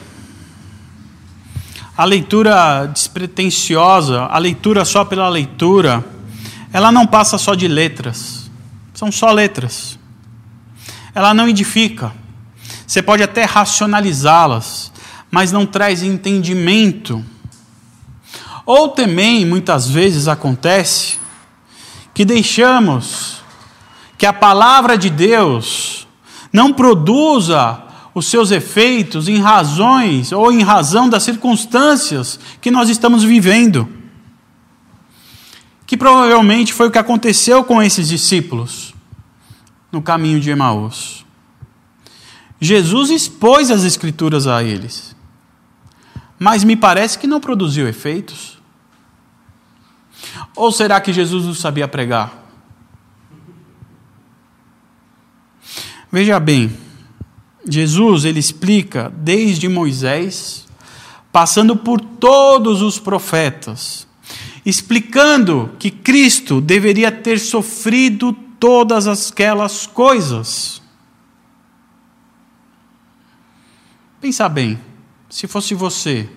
a 1.97 2.05
leitura 2.05 2.87
despretensiosa, 2.87 4.23
a 4.23 4.37
leitura 4.37 4.85
só 4.85 5.05
pela 5.05 5.29
leitura, 5.29 6.05
ela 6.73 6.91
não 6.91 7.07
passa 7.07 7.39
só 7.39 7.55
de 7.55 7.69
letras, 7.69 8.51
são 8.93 9.13
só 9.13 9.31
letras. 9.31 9.97
Ela 11.15 11.33
não 11.33 11.49
edifica. 11.49 12.13
Você 12.85 13.01
pode 13.01 13.23
até 13.23 13.45
racionalizá-las, 13.45 14.93
mas 15.31 15.53
não 15.53 15.65
traz 15.65 16.03
entendimento. 16.03 17.25
Ou 18.67 18.89
também, 18.89 19.47
muitas 19.47 19.89
vezes 19.89 20.27
acontece, 20.27 21.21
que 22.13 22.25
deixamos 22.25 23.37
que 24.19 24.27
a 24.27 24.33
palavra 24.33 24.99
de 24.99 25.11
Deus 25.11 26.09
não 26.53 26.73
produza 26.73 27.85
os 28.15 28.27
seus 28.27 28.53
efeitos 28.53 29.29
em 29.29 29.39
razões 29.39 30.31
ou 30.31 30.53
em 30.53 30.63
razão 30.63 31.09
das 31.09 31.25
circunstâncias 31.25 32.39
que 32.61 32.71
nós 32.71 32.89
estamos 32.89 33.25
vivendo. 33.25 33.89
Que 35.85 35.97
provavelmente 35.97 36.73
foi 36.73 36.87
o 36.87 36.91
que 36.91 36.99
aconteceu 36.99 37.65
com 37.65 37.83
esses 37.83 38.09
discípulos 38.09 38.95
no 39.91 40.01
caminho 40.01 40.39
de 40.39 40.51
Emaús. 40.51 41.27
Jesus 42.61 43.11
expôs 43.11 43.71
as 43.71 43.83
Escrituras 43.83 44.47
a 44.47 44.63
eles, 44.63 45.15
mas 46.39 46.63
me 46.63 46.77
parece 46.77 47.19
que 47.19 47.27
não 47.27 47.41
produziu 47.41 47.89
efeitos. 47.89 48.59
Ou 50.55 50.71
será 50.71 51.01
que 51.01 51.13
Jesus 51.13 51.45
não 51.45 51.55
sabia 51.55 51.89
pregar? 51.89 52.43
Veja 56.11 56.39
bem, 56.39 56.84
Jesus 57.67 58.25
ele 58.25 58.39
explica 58.39 59.13
desde 59.17 59.69
Moisés, 59.69 60.67
passando 61.33 61.77
por 61.77 62.01
todos 62.01 62.83
os 62.83 62.99
profetas, 62.99 64.07
explicando 64.65 65.71
que 65.79 65.91
Cristo 65.91 66.61
deveria 66.61 67.11
ter 67.11 67.39
sofrido 67.39 68.33
todas 68.61 69.07
aquelas 69.07 69.87
coisas. 69.87 70.83
Pensa 74.21 74.49
bem, 74.49 74.79
se 75.29 75.47
fosse 75.47 75.75
você 75.75 76.29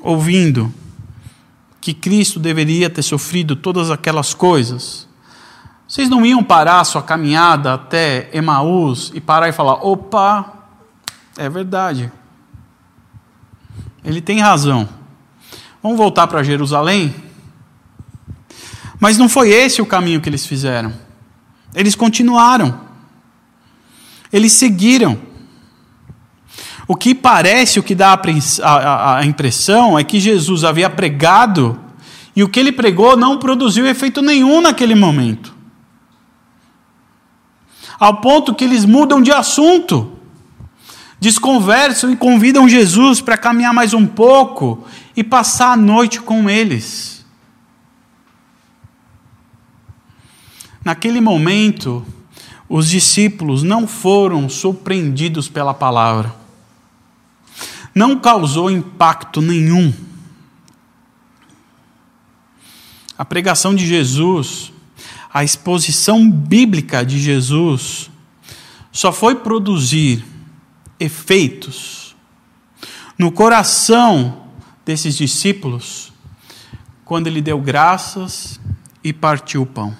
ouvindo 0.00 0.72
que 1.80 1.94
Cristo 1.94 2.38
deveria 2.38 2.88
ter 2.88 3.02
sofrido 3.02 3.56
todas 3.56 3.90
aquelas 3.90 4.32
coisas, 4.34 5.08
vocês 5.94 6.08
não 6.08 6.26
iam 6.26 6.42
parar 6.42 6.82
sua 6.82 7.00
caminhada 7.00 7.74
até 7.74 8.28
Emaús 8.32 9.12
e 9.14 9.20
parar 9.20 9.48
e 9.48 9.52
falar: 9.52 9.74
opa, 9.74 10.52
é 11.36 11.48
verdade. 11.48 12.10
Ele 14.04 14.20
tem 14.20 14.40
razão. 14.40 14.88
Vamos 15.80 15.96
voltar 15.96 16.26
para 16.26 16.42
Jerusalém? 16.42 17.14
Mas 18.98 19.16
não 19.16 19.28
foi 19.28 19.50
esse 19.50 19.80
o 19.80 19.86
caminho 19.86 20.20
que 20.20 20.28
eles 20.28 20.44
fizeram. 20.44 20.92
Eles 21.72 21.94
continuaram. 21.94 22.80
Eles 24.32 24.50
seguiram. 24.50 25.16
O 26.88 26.96
que 26.96 27.14
parece, 27.14 27.78
o 27.78 27.84
que 27.84 27.94
dá 27.94 28.20
a 28.64 29.24
impressão 29.24 29.96
é 29.96 30.02
que 30.02 30.18
Jesus 30.18 30.64
havia 30.64 30.90
pregado 30.90 31.78
e 32.34 32.42
o 32.42 32.48
que 32.48 32.58
ele 32.58 32.72
pregou 32.72 33.16
não 33.16 33.38
produziu 33.38 33.86
efeito 33.86 34.20
nenhum 34.20 34.60
naquele 34.60 34.96
momento. 34.96 35.53
Ao 37.98 38.20
ponto 38.20 38.54
que 38.54 38.64
eles 38.64 38.84
mudam 38.84 39.22
de 39.22 39.30
assunto, 39.30 40.12
desconversam 41.20 42.10
e 42.10 42.16
convidam 42.16 42.68
Jesus 42.68 43.20
para 43.20 43.36
caminhar 43.38 43.72
mais 43.72 43.94
um 43.94 44.06
pouco 44.06 44.86
e 45.16 45.22
passar 45.22 45.72
a 45.72 45.76
noite 45.76 46.20
com 46.20 46.48
eles. 46.50 47.24
Naquele 50.84 51.20
momento, 51.20 52.04
os 52.68 52.88
discípulos 52.88 53.62
não 53.62 53.86
foram 53.86 54.48
surpreendidos 54.48 55.48
pela 55.48 55.72
palavra 55.72 56.44
não 57.94 58.18
causou 58.18 58.70
impacto 58.70 59.40
nenhum. 59.40 59.92
A 63.16 63.24
pregação 63.24 63.74
de 63.74 63.86
Jesus, 63.86 64.72
a 65.34 65.42
exposição 65.42 66.30
bíblica 66.30 67.04
de 67.04 67.18
Jesus, 67.18 68.08
só 68.92 69.12
foi 69.12 69.34
produzir 69.34 70.24
efeitos 71.00 72.14
no 73.18 73.32
coração 73.32 74.44
desses 74.86 75.16
discípulos 75.16 76.12
quando 77.04 77.26
ele 77.26 77.42
deu 77.42 77.60
graças 77.60 78.60
e 79.02 79.12
partiu 79.12 79.62
o 79.62 79.66
pão. 79.66 79.94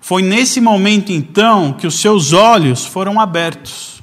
Foi 0.00 0.22
nesse 0.22 0.58
momento 0.58 1.12
então 1.12 1.74
que 1.74 1.86
os 1.86 2.00
seus 2.00 2.32
olhos 2.32 2.86
foram 2.86 3.20
abertos 3.20 3.96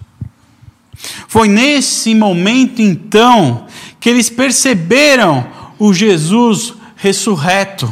foi 1.28 1.48
nesse 1.48 2.14
momento 2.16 2.82
então 2.82 3.66
que 4.00 4.10
eles 4.10 4.30
perceberam 4.30 5.48
o 5.80 5.94
Jesus 5.94 6.74
ressurreto. 6.96 7.92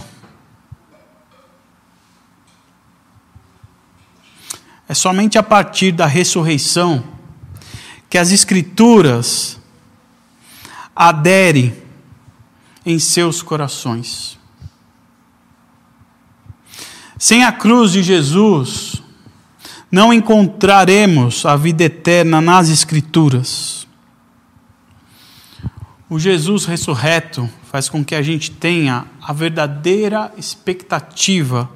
É 4.91 4.93
somente 4.93 5.37
a 5.37 5.43
partir 5.43 5.93
da 5.93 6.05
ressurreição 6.05 7.01
que 8.09 8.17
as 8.17 8.29
Escrituras 8.29 9.57
aderem 10.93 11.73
em 12.85 12.99
seus 12.99 13.41
corações. 13.41 14.37
Sem 17.17 17.45
a 17.45 17.53
cruz 17.53 17.93
de 17.93 18.03
Jesus, 18.03 19.01
não 19.89 20.11
encontraremos 20.11 21.45
a 21.45 21.55
vida 21.55 21.85
eterna 21.85 22.41
nas 22.41 22.67
Escrituras. 22.67 23.87
O 26.09 26.19
Jesus 26.19 26.65
ressurreto 26.65 27.49
faz 27.71 27.87
com 27.87 28.03
que 28.03 28.13
a 28.13 28.21
gente 28.21 28.51
tenha 28.51 29.05
a 29.21 29.31
verdadeira 29.31 30.33
expectativa 30.37 31.71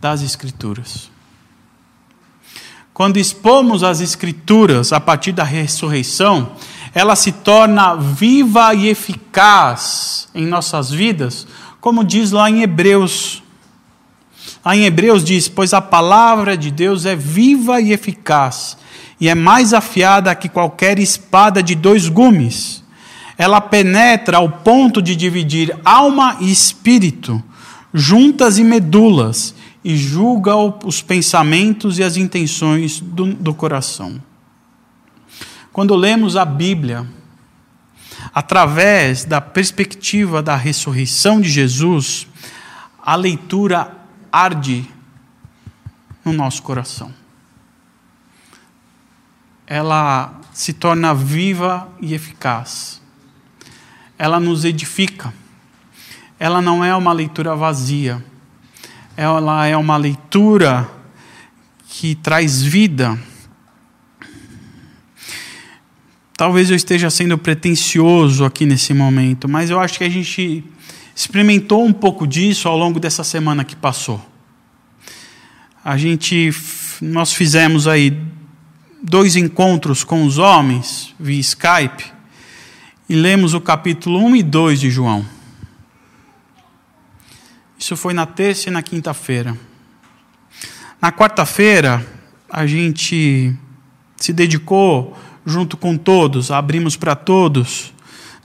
das 0.00 0.22
Escrituras. 0.22 1.10
Quando 2.94 3.18
expomos 3.18 3.82
as 3.82 4.00
Escrituras 4.00 4.92
a 4.92 5.00
partir 5.00 5.32
da 5.32 5.44
ressurreição, 5.44 6.52
ela 6.94 7.16
se 7.16 7.32
torna 7.32 7.94
viva 7.94 8.74
e 8.74 8.88
eficaz 8.88 10.28
em 10.34 10.46
nossas 10.46 10.90
vidas, 10.90 11.46
como 11.80 12.04
diz 12.04 12.30
lá 12.30 12.50
em 12.50 12.62
Hebreus 12.62 13.42
Lá 14.64 14.76
em 14.76 14.84
Hebreus 14.84 15.24
diz: 15.24 15.48
Pois 15.48 15.74
a 15.74 15.80
palavra 15.80 16.56
de 16.56 16.70
Deus 16.70 17.04
é 17.04 17.16
viva 17.16 17.80
e 17.80 17.92
eficaz, 17.92 18.76
e 19.20 19.28
é 19.28 19.34
mais 19.34 19.74
afiada 19.74 20.34
que 20.34 20.48
qualquer 20.48 20.98
espada 20.98 21.62
de 21.62 21.74
dois 21.74 22.08
gumes. 22.08 22.82
Ela 23.36 23.60
penetra 23.60 24.36
ao 24.36 24.48
ponto 24.48 25.02
de 25.02 25.16
dividir 25.16 25.76
alma 25.84 26.36
e 26.40 26.50
espírito, 26.50 27.42
juntas 27.92 28.58
e 28.58 28.64
medulas, 28.64 29.54
e 29.84 29.96
julga 29.96 30.56
os 30.56 31.02
pensamentos 31.02 31.98
e 31.98 32.02
as 32.02 32.16
intenções 32.16 33.00
do, 33.00 33.32
do 33.34 33.54
coração. 33.54 34.22
Quando 35.72 35.94
lemos 35.96 36.36
a 36.36 36.44
Bíblia, 36.44 37.06
através 38.34 39.24
da 39.24 39.40
perspectiva 39.40 40.42
da 40.42 40.54
ressurreição 40.54 41.40
de 41.40 41.50
Jesus, 41.50 42.26
a 43.02 43.16
leitura 43.16 43.96
arde 44.30 44.88
no 46.24 46.32
nosso 46.32 46.62
coração. 46.62 47.12
Ela 49.66 50.40
se 50.52 50.72
torna 50.72 51.14
viva 51.14 51.88
e 52.00 52.14
eficaz. 52.14 53.00
Ela 54.18 54.38
nos 54.38 54.64
edifica. 54.64 55.32
Ela 56.38 56.60
não 56.60 56.84
é 56.84 56.94
uma 56.94 57.12
leitura 57.12 57.56
vazia. 57.56 58.24
Ela 59.16 59.66
é 59.66 59.76
uma 59.76 59.96
leitura 59.96 60.88
que 61.88 62.14
traz 62.14 62.62
vida. 62.62 63.18
Talvez 66.34 66.70
eu 66.70 66.76
esteja 66.76 67.10
sendo 67.10 67.36
pretensioso 67.36 68.44
aqui 68.44 68.64
nesse 68.64 68.94
momento, 68.94 69.48
mas 69.48 69.68
eu 69.68 69.78
acho 69.78 69.98
que 69.98 70.04
a 70.04 70.08
gente 70.08 70.64
experimentou 71.14 71.84
um 71.84 71.92
pouco 71.92 72.26
disso 72.26 72.68
ao 72.68 72.76
longo 72.76 72.98
dessa 72.98 73.22
semana 73.22 73.64
que 73.64 73.76
passou. 73.76 74.20
A 75.84 75.98
gente, 75.98 76.50
nós 77.00 77.34
fizemos 77.34 77.86
aí 77.86 78.16
dois 79.02 79.36
encontros 79.36 80.02
com 80.04 80.24
os 80.24 80.38
homens 80.38 81.14
via 81.20 81.40
Skype 81.40 82.04
e 83.08 83.14
lemos 83.14 83.52
o 83.52 83.60
capítulo 83.60 84.24
1 84.24 84.36
e 84.36 84.42
2 84.42 84.80
de 84.80 84.90
João. 84.90 85.41
Isso 87.82 87.96
foi 87.96 88.14
na 88.14 88.26
terça 88.26 88.68
e 88.68 88.72
na 88.72 88.80
quinta-feira. 88.80 89.58
Na 91.00 91.10
quarta-feira, 91.10 92.06
a 92.48 92.64
gente 92.64 93.52
se 94.16 94.32
dedicou 94.32 95.18
junto 95.44 95.76
com 95.76 95.96
todos, 95.96 96.52
abrimos 96.52 96.94
para 96.94 97.16
todos, 97.16 97.92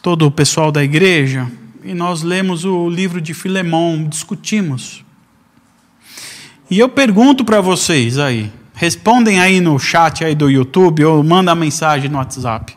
todo 0.01 0.25
o 0.25 0.31
pessoal 0.31 0.71
da 0.71 0.83
igreja, 0.83 1.47
e 1.83 1.93
nós 1.93 2.23
lemos 2.23 2.65
o 2.65 2.89
livro 2.89 3.21
de 3.21 3.35
Filemão, 3.35 4.07
discutimos. 4.09 5.05
E 6.67 6.79
eu 6.79 6.89
pergunto 6.89 7.45
para 7.45 7.61
vocês 7.61 8.17
aí, 8.17 8.51
respondem 8.73 9.39
aí 9.39 9.61
no 9.61 9.77
chat 9.77 10.25
aí 10.25 10.33
do 10.33 10.49
YouTube 10.49 11.05
ou 11.05 11.23
manda 11.23 11.51
a 11.51 11.55
mensagem 11.55 12.09
no 12.09 12.17
WhatsApp. 12.17 12.75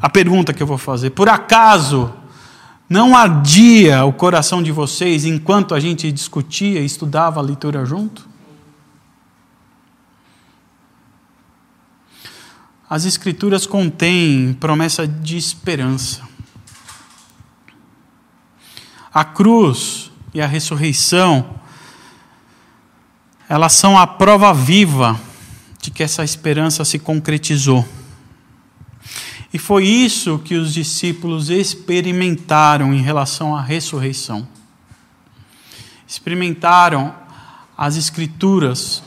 A 0.00 0.08
pergunta 0.08 0.54
que 0.54 0.62
eu 0.62 0.66
vou 0.66 0.78
fazer: 0.78 1.10
por 1.10 1.28
acaso 1.28 2.14
não 2.88 3.14
ardia 3.14 4.04
o 4.04 4.12
coração 4.12 4.62
de 4.62 4.72
vocês 4.72 5.24
enquanto 5.24 5.74
a 5.74 5.80
gente 5.80 6.10
discutia 6.10 6.80
e 6.80 6.86
estudava 6.86 7.38
a 7.38 7.42
leitura 7.42 7.84
junto? 7.84 8.26
As 12.88 13.04
Escrituras 13.04 13.66
contêm 13.66 14.56
promessa 14.58 15.06
de 15.06 15.36
esperança. 15.36 16.26
A 19.12 19.24
cruz 19.24 20.10
e 20.32 20.40
a 20.40 20.46
ressurreição, 20.46 21.60
elas 23.46 23.74
são 23.74 23.98
a 23.98 24.06
prova 24.06 24.54
viva 24.54 25.20
de 25.82 25.90
que 25.90 26.02
essa 26.02 26.24
esperança 26.24 26.84
se 26.84 26.98
concretizou. 26.98 27.86
E 29.52 29.58
foi 29.58 29.84
isso 29.84 30.38
que 30.38 30.54
os 30.54 30.74
discípulos 30.74 31.48
experimentaram 31.48 32.92
em 32.92 33.00
relação 33.00 33.56
à 33.56 33.62
ressurreição. 33.62 34.46
Experimentaram 36.06 37.14
as 37.76 37.96
Escrituras 37.96 39.02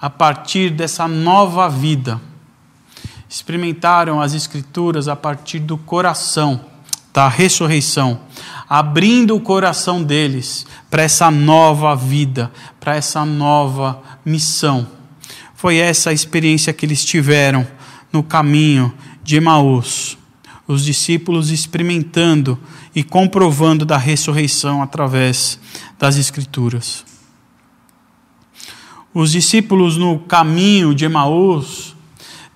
a 0.00 0.08
partir 0.08 0.70
dessa 0.70 1.06
nova 1.06 1.68
vida. 1.68 2.20
Experimentaram 3.28 4.20
as 4.20 4.32
Escrituras 4.32 5.06
a 5.06 5.14
partir 5.14 5.58
do 5.58 5.76
coração, 5.76 6.64
da 7.12 7.28
ressurreição, 7.28 8.20
abrindo 8.68 9.36
o 9.36 9.40
coração 9.40 10.02
deles 10.02 10.66
para 10.88 11.02
essa 11.02 11.30
nova 11.30 11.94
vida, 11.94 12.50
para 12.80 12.96
essa 12.96 13.24
nova 13.24 14.02
missão. 14.24 14.86
Foi 15.54 15.76
essa 15.76 16.10
a 16.10 16.12
experiência 16.12 16.72
que 16.72 16.86
eles 16.86 17.04
tiveram 17.04 17.66
no 18.12 18.22
caminho 18.22 18.94
de 19.28 19.36
Emaús, 19.36 20.16
os 20.66 20.82
discípulos 20.82 21.50
experimentando 21.50 22.58
e 22.94 23.04
comprovando 23.04 23.84
da 23.84 23.98
ressurreição 23.98 24.82
através 24.82 25.60
das 25.98 26.16
Escrituras. 26.16 27.04
Os 29.12 29.30
discípulos 29.30 29.98
no 29.98 30.18
caminho 30.20 30.94
de 30.94 31.04
Emaús 31.04 31.94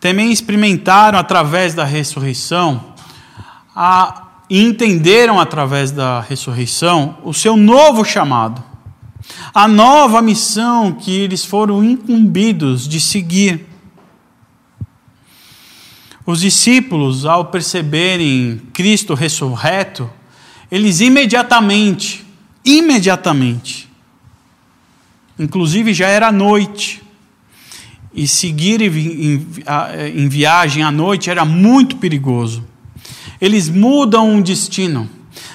também 0.01 0.33
experimentaram 0.33 1.19
através 1.19 1.75
da 1.75 1.85
ressurreição 1.85 2.95
a, 3.77 4.29
e 4.49 4.63
entenderam 4.65 5.39
através 5.39 5.91
da 5.91 6.23
ressurreição 6.23 7.19
o 7.23 7.35
seu 7.35 7.55
novo 7.55 8.03
chamado, 8.03 8.65
a 9.53 9.69
nova 9.69 10.23
missão 10.23 10.91
que 10.93 11.15
eles 11.15 11.45
foram 11.45 11.85
incumbidos 11.85 12.89
de 12.89 12.99
seguir. 12.99 13.72
Os 16.25 16.41
discípulos, 16.41 17.25
ao 17.25 17.47
perceberem 17.47 18.63
Cristo 18.73 19.15
ressurreto, 19.15 20.09
eles 20.71 21.01
imediatamente, 21.01 22.25
imediatamente, 22.65 23.89
inclusive 25.39 25.93
já 25.93 26.07
era 26.07 26.31
noite, 26.31 27.03
e 28.15 28.29
seguir 28.29 28.81
em 28.83 30.29
viagem 30.29 30.83
à 30.83 30.91
noite 30.91 31.31
era 31.31 31.45
muito 31.45 31.97
perigoso. 31.97 32.65
Eles 33.41 33.69
mudam 33.69 34.31
um 34.31 34.43
destino. 34.43 35.09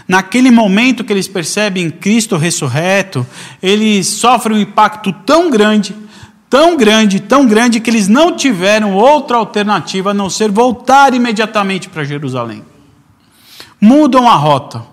Naquele 0.07 0.49
momento 0.49 1.03
que 1.03 1.13
eles 1.13 1.27
percebem 1.27 1.89
Cristo 1.89 2.35
ressurreto, 2.35 3.25
eles 3.61 4.07
sofrem 4.07 4.57
um 4.57 4.61
impacto 4.61 5.13
tão 5.25 5.49
grande 5.51 5.95
tão 6.49 6.77
grande, 6.77 7.19
tão 7.19 7.45
grande, 7.45 7.79
que 7.79 7.89
eles 7.89 8.07
não 8.07 8.35
tiveram 8.35 8.93
outra 8.93 9.37
alternativa 9.37 10.11
a 10.11 10.13
não 10.13 10.29
ser 10.29 10.51
voltar 10.51 11.13
imediatamente 11.13 11.89
para 11.89 12.03
Jerusalém. 12.03 12.63
Mudam 13.79 14.29
a 14.29 14.35
rota. 14.35 14.83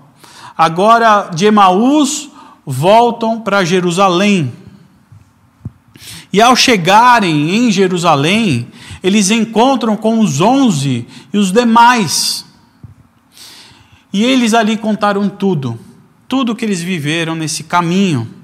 Agora, 0.56 1.30
de 1.34 1.46
Emaús, 1.46 2.30
voltam 2.64 3.40
para 3.40 3.64
Jerusalém. 3.64 4.52
E 6.32 6.40
ao 6.40 6.56
chegarem 6.56 7.54
em 7.54 7.70
Jerusalém, 7.70 8.68
eles 9.02 9.30
encontram 9.30 9.96
com 9.96 10.18
os 10.20 10.40
onze 10.40 11.06
e 11.32 11.38
os 11.38 11.52
demais. 11.52 12.44
E 14.12 14.24
eles 14.24 14.54
ali 14.54 14.76
contaram 14.76 15.28
tudo, 15.28 15.78
tudo 16.28 16.54
que 16.54 16.64
eles 16.64 16.80
viveram 16.80 17.34
nesse 17.34 17.64
caminho 17.64 18.43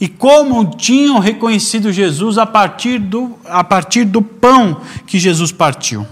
e 0.00 0.08
como 0.08 0.76
tinham 0.76 1.18
reconhecido 1.18 1.92
Jesus 1.92 2.36
a 2.38 2.44
partir 2.44 2.98
do, 2.98 3.38
a 3.46 3.64
partir 3.64 4.04
do 4.04 4.20
pão 4.20 4.82
que 5.06 5.18
Jesus 5.18 5.52
partiu. 5.52 6.06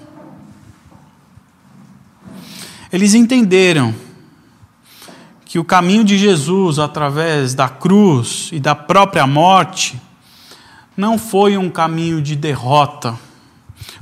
Eles 2.93 3.15
entenderam 3.15 3.95
que 5.45 5.59
o 5.59 5.65
caminho 5.65 6.05
de 6.05 6.17
Jesus 6.17 6.79
através 6.79 7.55
da 7.55 7.69
cruz 7.69 8.49
e 8.53 8.59
da 8.59 8.75
própria 8.75 9.27
morte 9.27 10.01
não 10.97 11.19
foi 11.19 11.59
um 11.59 11.69
caminho 11.69 12.23
de 12.23 12.35
derrota, 12.35 13.19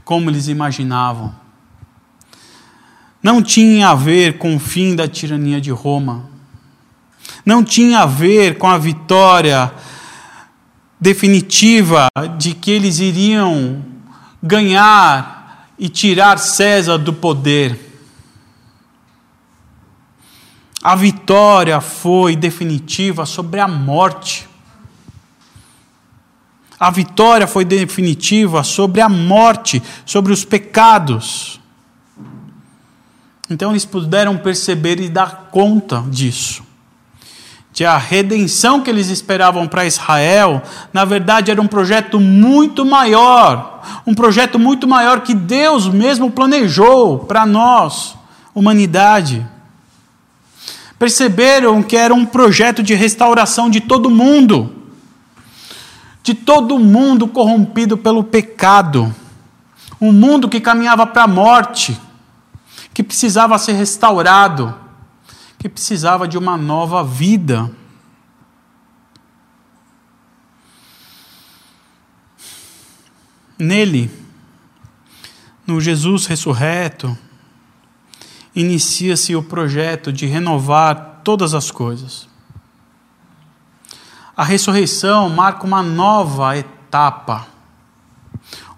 como 0.04 0.30
eles 0.30 0.48
imaginavam. 0.48 1.34
Não 3.22 3.42
tinha 3.42 3.88
a 3.88 3.94
ver 3.94 4.38
com 4.38 4.54
o 4.54 4.60
fim 4.60 4.94
da 4.94 5.08
tirania 5.08 5.60
de 5.60 5.70
Roma 5.70 6.33
não 7.44 7.62
tinha 7.62 8.00
a 8.00 8.06
ver 8.06 8.56
com 8.58 8.66
a 8.66 8.78
vitória 8.78 9.72
definitiva 10.98 12.08
de 12.38 12.54
que 12.54 12.70
eles 12.70 12.98
iriam 12.98 13.84
ganhar 14.42 15.68
e 15.78 15.88
tirar 15.88 16.38
César 16.38 16.96
do 16.96 17.12
poder. 17.12 17.92
A 20.82 20.94
vitória 20.94 21.80
foi 21.80 22.36
definitiva 22.36 23.26
sobre 23.26 23.60
a 23.60 23.68
morte. 23.68 24.48
A 26.78 26.90
vitória 26.90 27.46
foi 27.46 27.64
definitiva 27.64 28.62
sobre 28.62 29.00
a 29.00 29.08
morte, 29.08 29.82
sobre 30.04 30.32
os 30.32 30.44
pecados. 30.44 31.60
Então 33.48 33.70
eles 33.70 33.84
puderam 33.84 34.36
perceber 34.38 35.00
e 35.00 35.08
dar 35.08 35.48
conta 35.50 36.02
disso 36.08 36.73
de 37.74 37.84
a 37.84 37.98
redenção 37.98 38.80
que 38.80 38.88
eles 38.88 39.08
esperavam 39.08 39.66
para 39.66 39.84
Israel, 39.84 40.62
na 40.92 41.04
verdade 41.04 41.50
era 41.50 41.60
um 41.60 41.66
projeto 41.66 42.20
muito 42.20 42.86
maior, 42.86 43.82
um 44.06 44.14
projeto 44.14 44.60
muito 44.60 44.86
maior 44.86 45.22
que 45.22 45.34
Deus 45.34 45.88
mesmo 45.88 46.30
planejou 46.30 47.18
para 47.18 47.44
nós, 47.44 48.16
humanidade. 48.54 49.44
Perceberam 51.00 51.82
que 51.82 51.96
era 51.96 52.14
um 52.14 52.24
projeto 52.24 52.80
de 52.80 52.94
restauração 52.94 53.68
de 53.68 53.80
todo 53.80 54.08
mundo, 54.08 54.72
de 56.22 56.32
todo 56.32 56.78
mundo 56.78 57.26
corrompido 57.26 57.98
pelo 57.98 58.22
pecado, 58.22 59.12
um 60.00 60.12
mundo 60.12 60.48
que 60.48 60.60
caminhava 60.60 61.08
para 61.08 61.24
a 61.24 61.28
morte, 61.28 62.00
que 62.94 63.02
precisava 63.02 63.58
ser 63.58 63.72
restaurado 63.72 64.83
que 65.64 65.68
precisava 65.70 66.28
de 66.28 66.36
uma 66.36 66.58
nova 66.58 67.02
vida. 67.02 67.72
Nele, 73.58 74.10
no 75.66 75.80
Jesus 75.80 76.26
ressurreto, 76.26 77.16
inicia-se 78.54 79.34
o 79.34 79.42
projeto 79.42 80.12
de 80.12 80.26
renovar 80.26 81.22
todas 81.24 81.54
as 81.54 81.70
coisas. 81.70 82.28
A 84.36 84.44
ressurreição 84.44 85.30
marca 85.30 85.64
uma 85.64 85.82
nova 85.82 86.58
etapa, 86.58 87.46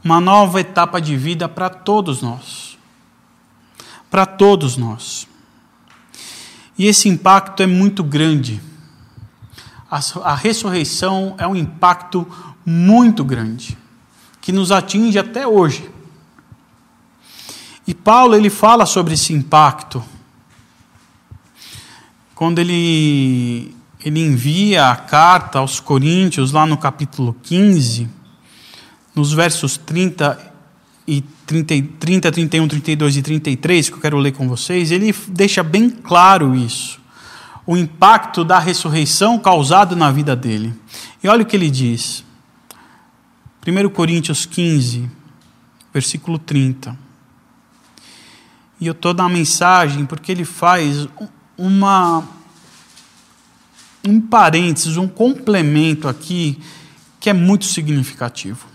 uma 0.04 0.20
nova 0.20 0.60
etapa 0.60 1.00
de 1.00 1.16
vida 1.16 1.48
para 1.48 1.68
todos 1.68 2.22
nós. 2.22 2.78
Para 4.08 4.24
todos 4.24 4.76
nós. 4.76 5.25
E 6.78 6.86
esse 6.86 7.08
impacto 7.08 7.62
é 7.62 7.66
muito 7.66 8.04
grande. 8.04 8.60
A, 9.90 10.00
a 10.24 10.34
ressurreição 10.34 11.34
é 11.38 11.46
um 11.46 11.56
impacto 11.56 12.26
muito 12.64 13.24
grande, 13.24 13.78
que 14.40 14.52
nos 14.52 14.72
atinge 14.72 15.18
até 15.18 15.46
hoje. 15.46 15.90
E 17.86 17.94
Paulo 17.94 18.34
ele 18.34 18.50
fala 18.50 18.84
sobre 18.84 19.14
esse 19.14 19.32
impacto 19.32 20.02
quando 22.36 22.58
ele, 22.58 23.74
ele 24.04 24.20
envia 24.20 24.90
a 24.90 24.96
carta 24.96 25.58
aos 25.58 25.80
Coríntios, 25.80 26.52
lá 26.52 26.66
no 26.66 26.76
capítulo 26.76 27.34
15, 27.42 28.10
nos 29.14 29.32
versos 29.32 29.78
30 29.78 30.52
e 31.08 31.24
30, 31.46 31.82
30, 32.00 32.32
31, 32.32 32.68
32 32.68 33.16
e 33.16 33.22
33, 33.22 33.88
que 33.88 33.94
eu 33.94 34.00
quero 34.00 34.18
ler 34.18 34.32
com 34.32 34.48
vocês, 34.48 34.90
ele 34.90 35.14
deixa 35.28 35.62
bem 35.62 35.88
claro 35.88 36.54
isso. 36.56 37.00
O 37.64 37.76
impacto 37.76 38.44
da 38.44 38.58
ressurreição 38.58 39.38
causado 39.38 39.94
na 39.94 40.10
vida 40.10 40.34
dele. 40.34 40.74
E 41.22 41.28
olha 41.28 41.42
o 41.42 41.46
que 41.46 41.56
ele 41.56 41.70
diz. 41.70 42.24
1 43.66 43.88
Coríntios 43.90 44.44
15, 44.44 45.08
versículo 45.92 46.38
30. 46.38 46.96
E 48.80 48.86
eu 48.86 48.92
estou 48.92 49.14
na 49.14 49.28
mensagem 49.28 50.04
porque 50.04 50.30
ele 50.30 50.44
faz 50.44 51.08
uma 51.56 52.28
um 54.06 54.20
parênteses, 54.20 54.96
um 54.96 55.08
complemento 55.08 56.06
aqui 56.06 56.60
que 57.18 57.28
é 57.28 57.32
muito 57.32 57.64
significativo. 57.64 58.66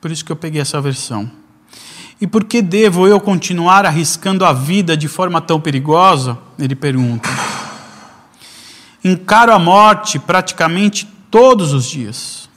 Por 0.00 0.10
isso 0.10 0.24
que 0.24 0.32
eu 0.32 0.36
peguei 0.36 0.60
essa 0.60 0.80
versão. 0.80 1.30
E 2.20 2.26
por 2.26 2.44
que 2.44 2.62
devo 2.62 3.06
eu 3.06 3.20
continuar 3.20 3.84
arriscando 3.84 4.44
a 4.44 4.52
vida 4.52 4.96
de 4.96 5.06
forma 5.06 5.40
tão 5.40 5.60
perigosa? 5.60 6.38
Ele 6.58 6.74
pergunta. 6.74 7.28
encaro 9.04 9.52
a 9.52 9.58
morte 9.58 10.18
praticamente 10.18 11.06
todos 11.30 11.72
os 11.72 11.84
dias. 11.84 12.48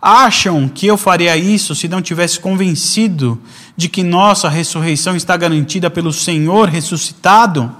Acham 0.00 0.68
que 0.68 0.86
eu 0.86 0.96
faria 0.96 1.36
isso 1.36 1.74
se 1.74 1.88
não 1.88 2.00
tivesse 2.00 2.38
convencido 2.38 3.40
de 3.76 3.88
que 3.88 4.04
nossa 4.04 4.48
ressurreição 4.48 5.16
está 5.16 5.36
garantida 5.36 5.90
pelo 5.90 6.12
Senhor 6.12 6.68
ressuscitado? 6.68 7.74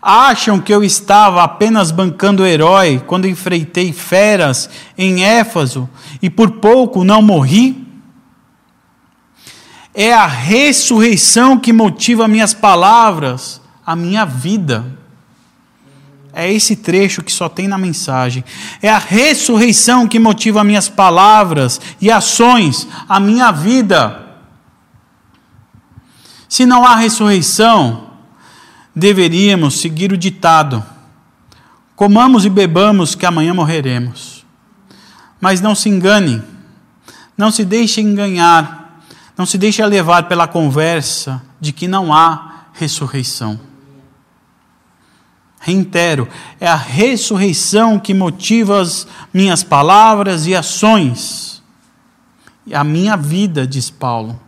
Acham 0.00 0.58
que 0.58 0.74
eu 0.74 0.82
estava 0.82 1.44
apenas 1.44 1.90
bancando 1.90 2.46
herói 2.46 3.00
quando 3.06 3.28
enfrentei 3.28 3.92
feras 3.92 4.68
em 4.96 5.22
Éfaso 5.22 5.88
e 6.20 6.30
por 6.30 6.52
pouco 6.52 7.04
não 7.04 7.20
morri? 7.20 7.81
É 9.94 10.12
a 10.12 10.26
ressurreição 10.26 11.58
que 11.58 11.72
motiva 11.72 12.26
minhas 12.26 12.54
palavras, 12.54 13.60
a 13.84 13.94
minha 13.94 14.24
vida. 14.24 14.84
É 16.32 16.50
esse 16.50 16.76
trecho 16.76 17.22
que 17.22 17.30
só 17.30 17.48
tem 17.48 17.68
na 17.68 17.76
mensagem. 17.76 18.42
É 18.80 18.88
a 18.88 18.98
ressurreição 18.98 20.08
que 20.08 20.18
motiva 20.18 20.64
minhas 20.64 20.88
palavras 20.88 21.78
e 22.00 22.10
ações, 22.10 22.88
a 23.06 23.20
minha 23.20 23.52
vida. 23.52 24.18
Se 26.48 26.64
não 26.64 26.86
há 26.86 26.96
ressurreição, 26.96 28.12
deveríamos 28.96 29.80
seguir 29.80 30.10
o 30.10 30.16
ditado: 30.16 30.82
comamos 31.94 32.46
e 32.46 32.50
bebamos, 32.50 33.14
que 33.14 33.26
amanhã 33.26 33.52
morreremos. 33.52 34.44
Mas 35.38 35.60
não 35.60 35.74
se 35.74 35.90
engane, 35.90 36.42
não 37.36 37.50
se 37.50 37.64
deixe 37.64 38.00
enganar, 38.00 38.81
não 39.36 39.46
se 39.46 39.56
deixe 39.56 39.84
levar 39.84 40.28
pela 40.28 40.46
conversa 40.46 41.42
de 41.60 41.72
que 41.72 41.88
não 41.88 42.12
há 42.12 42.66
ressurreição. 42.72 43.58
Reitero, 45.60 46.28
é 46.60 46.66
a 46.66 46.74
ressurreição 46.74 47.98
que 47.98 48.12
motiva 48.12 48.80
as 48.80 49.06
minhas 49.32 49.62
palavras 49.62 50.46
e 50.46 50.56
ações, 50.56 51.62
e 52.66 52.74
a 52.74 52.82
minha 52.82 53.16
vida, 53.16 53.66
diz 53.66 53.88
Paulo. 53.88 54.40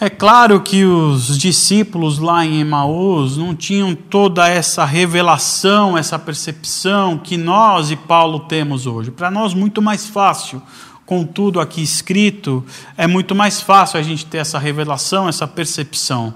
É 0.00 0.10
claro 0.10 0.60
que 0.60 0.84
os 0.84 1.38
discípulos 1.38 2.18
lá 2.18 2.44
em 2.44 2.60
Emaús 2.60 3.36
não 3.36 3.54
tinham 3.54 3.94
toda 3.94 4.48
essa 4.48 4.84
revelação, 4.84 5.96
essa 5.96 6.18
percepção 6.18 7.16
que 7.16 7.36
nós 7.36 7.92
e 7.92 7.96
Paulo 7.96 8.40
temos 8.40 8.86
hoje. 8.86 9.12
Para 9.12 9.30
nós, 9.30 9.54
muito 9.54 9.80
mais 9.80 10.06
fácil, 10.06 10.60
com 11.06 11.24
tudo 11.24 11.60
aqui 11.60 11.82
escrito, 11.82 12.64
é 12.96 13.06
muito 13.06 13.34
mais 13.34 13.60
fácil 13.60 13.98
a 13.98 14.02
gente 14.02 14.24
ter 14.24 14.38
essa 14.38 14.58
revelação, 14.58 15.28
essa 15.28 15.46
percepção. 15.46 16.34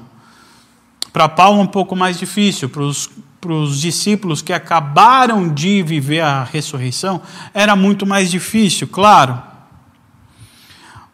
Para 1.13 1.29
Paulo, 1.29 1.61
um 1.61 1.67
pouco 1.67 1.97
mais 1.97 2.19
difícil. 2.19 2.69
Para 2.69 2.83
os, 2.83 3.09
para 3.41 3.53
os 3.53 3.81
discípulos 3.81 4.43
que 4.43 4.53
acabaram 4.53 5.49
de 5.49 5.83
viver 5.83 6.21
a 6.21 6.45
ressurreição, 6.45 7.23
era 7.55 7.75
muito 7.75 8.05
mais 8.05 8.31
difícil, 8.31 8.87
claro. 8.87 9.43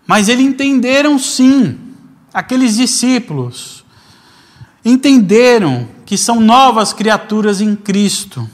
Mas 0.06 0.28
eles 0.28 0.44
entenderam 0.44 1.18
sim, 1.18 1.78
aqueles 2.32 2.76
discípulos 2.76 3.84
entenderam 4.84 5.88
que 6.04 6.18
são 6.18 6.40
novas 6.40 6.92
criaturas 6.92 7.60
em 7.60 7.74
Cristo 7.74 8.46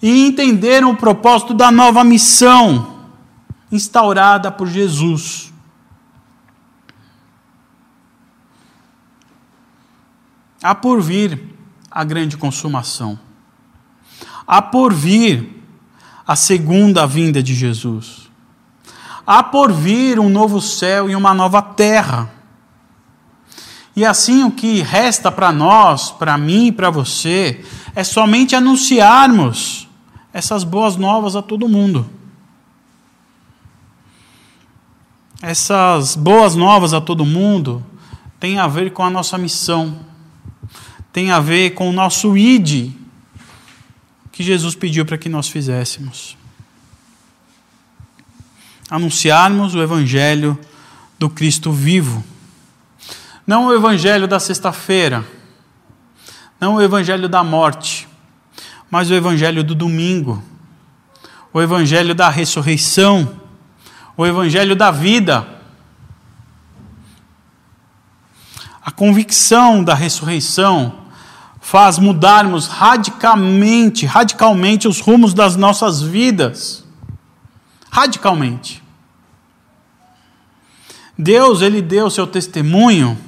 e 0.00 0.26
entenderam 0.26 0.92
o 0.92 0.96
propósito 0.96 1.52
da 1.52 1.72
nova 1.72 2.04
missão 2.04 2.97
instaurada 3.70 4.50
por 4.50 4.66
Jesus. 4.68 5.52
Há 10.62 10.74
por 10.74 11.00
vir 11.00 11.40
a 11.90 12.02
grande 12.04 12.36
consumação. 12.36 13.18
Há 14.46 14.60
por 14.60 14.92
vir 14.92 15.62
a 16.26 16.34
segunda 16.34 17.06
vinda 17.06 17.42
de 17.42 17.54
Jesus. 17.54 18.28
Há 19.26 19.42
por 19.42 19.72
vir 19.72 20.18
um 20.18 20.28
novo 20.28 20.60
céu 20.60 21.08
e 21.08 21.14
uma 21.14 21.34
nova 21.34 21.60
terra. 21.60 22.30
E 23.94 24.04
assim 24.04 24.44
o 24.44 24.50
que 24.50 24.80
resta 24.80 25.30
para 25.30 25.52
nós, 25.52 26.10
para 26.10 26.38
mim 26.38 26.68
e 26.68 26.72
para 26.72 26.88
você, 26.88 27.64
é 27.94 28.04
somente 28.04 28.54
anunciarmos 28.54 29.88
essas 30.32 30.64
boas 30.64 30.96
novas 30.96 31.34
a 31.34 31.42
todo 31.42 31.68
mundo. 31.68 32.08
Essas 35.40 36.16
boas 36.16 36.54
novas 36.54 36.92
a 36.92 37.00
todo 37.00 37.24
mundo 37.24 37.84
têm 38.40 38.58
a 38.58 38.66
ver 38.66 38.92
com 38.92 39.04
a 39.04 39.10
nossa 39.10 39.38
missão 39.38 40.08
tem 41.12 41.32
a 41.32 41.40
ver 41.40 41.70
com 41.70 41.88
o 41.88 41.92
nosso 41.92 42.36
id 42.36 42.92
que 44.30 44.42
Jesus 44.44 44.76
pediu 44.76 45.04
para 45.04 45.18
que 45.18 45.28
nós 45.28 45.48
fizéssemos. 45.48 46.36
Anunciarmos 48.88 49.74
o 49.74 49.82
evangelho 49.82 50.56
do 51.18 51.28
Cristo 51.28 51.72
vivo. 51.72 52.22
Não 53.44 53.66
o 53.66 53.74
evangelho 53.74 54.28
da 54.28 54.38
sexta-feira, 54.38 55.26
não 56.60 56.76
o 56.76 56.82
evangelho 56.82 57.28
da 57.28 57.42
morte, 57.42 58.06
mas 58.88 59.10
o 59.10 59.14
evangelho 59.14 59.64
do 59.64 59.74
domingo, 59.74 60.40
o 61.52 61.60
evangelho 61.60 62.14
da 62.14 62.28
ressurreição, 62.28 63.40
o 64.18 64.26
evangelho 64.26 64.76
da 64.76 64.90
vida 64.90 65.58
A 68.88 68.90
convicção 68.90 69.84
da 69.84 69.92
ressurreição 69.92 71.00
faz 71.60 71.98
mudarmos 71.98 72.66
radicalmente, 72.68 74.06
radicalmente 74.06 74.88
os 74.88 74.98
rumos 74.98 75.34
das 75.34 75.56
nossas 75.56 76.00
vidas. 76.00 76.86
Radicalmente. 77.90 78.82
Deus, 81.18 81.60
ele 81.60 81.82
deu 81.82 82.08
seu 82.08 82.26
testemunho 82.26 83.18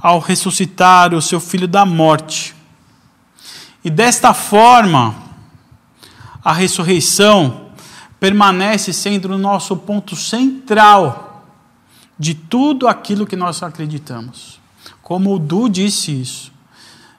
ao 0.00 0.20
ressuscitar 0.20 1.12
o 1.12 1.20
seu 1.20 1.40
filho 1.40 1.66
da 1.66 1.84
morte. 1.84 2.54
E 3.82 3.90
desta 3.90 4.32
forma, 4.32 5.12
a 6.44 6.52
ressurreição 6.52 7.63
permanece 8.24 8.90
sendo 8.90 9.26
o 9.26 9.36
nosso 9.36 9.76
ponto 9.76 10.16
central 10.16 11.44
de 12.18 12.32
tudo 12.32 12.88
aquilo 12.88 13.26
que 13.26 13.36
nós 13.36 13.62
acreditamos. 13.62 14.58
Como 15.02 15.34
o 15.34 15.38
Du 15.38 15.68
disse 15.68 16.22
isso, 16.22 16.50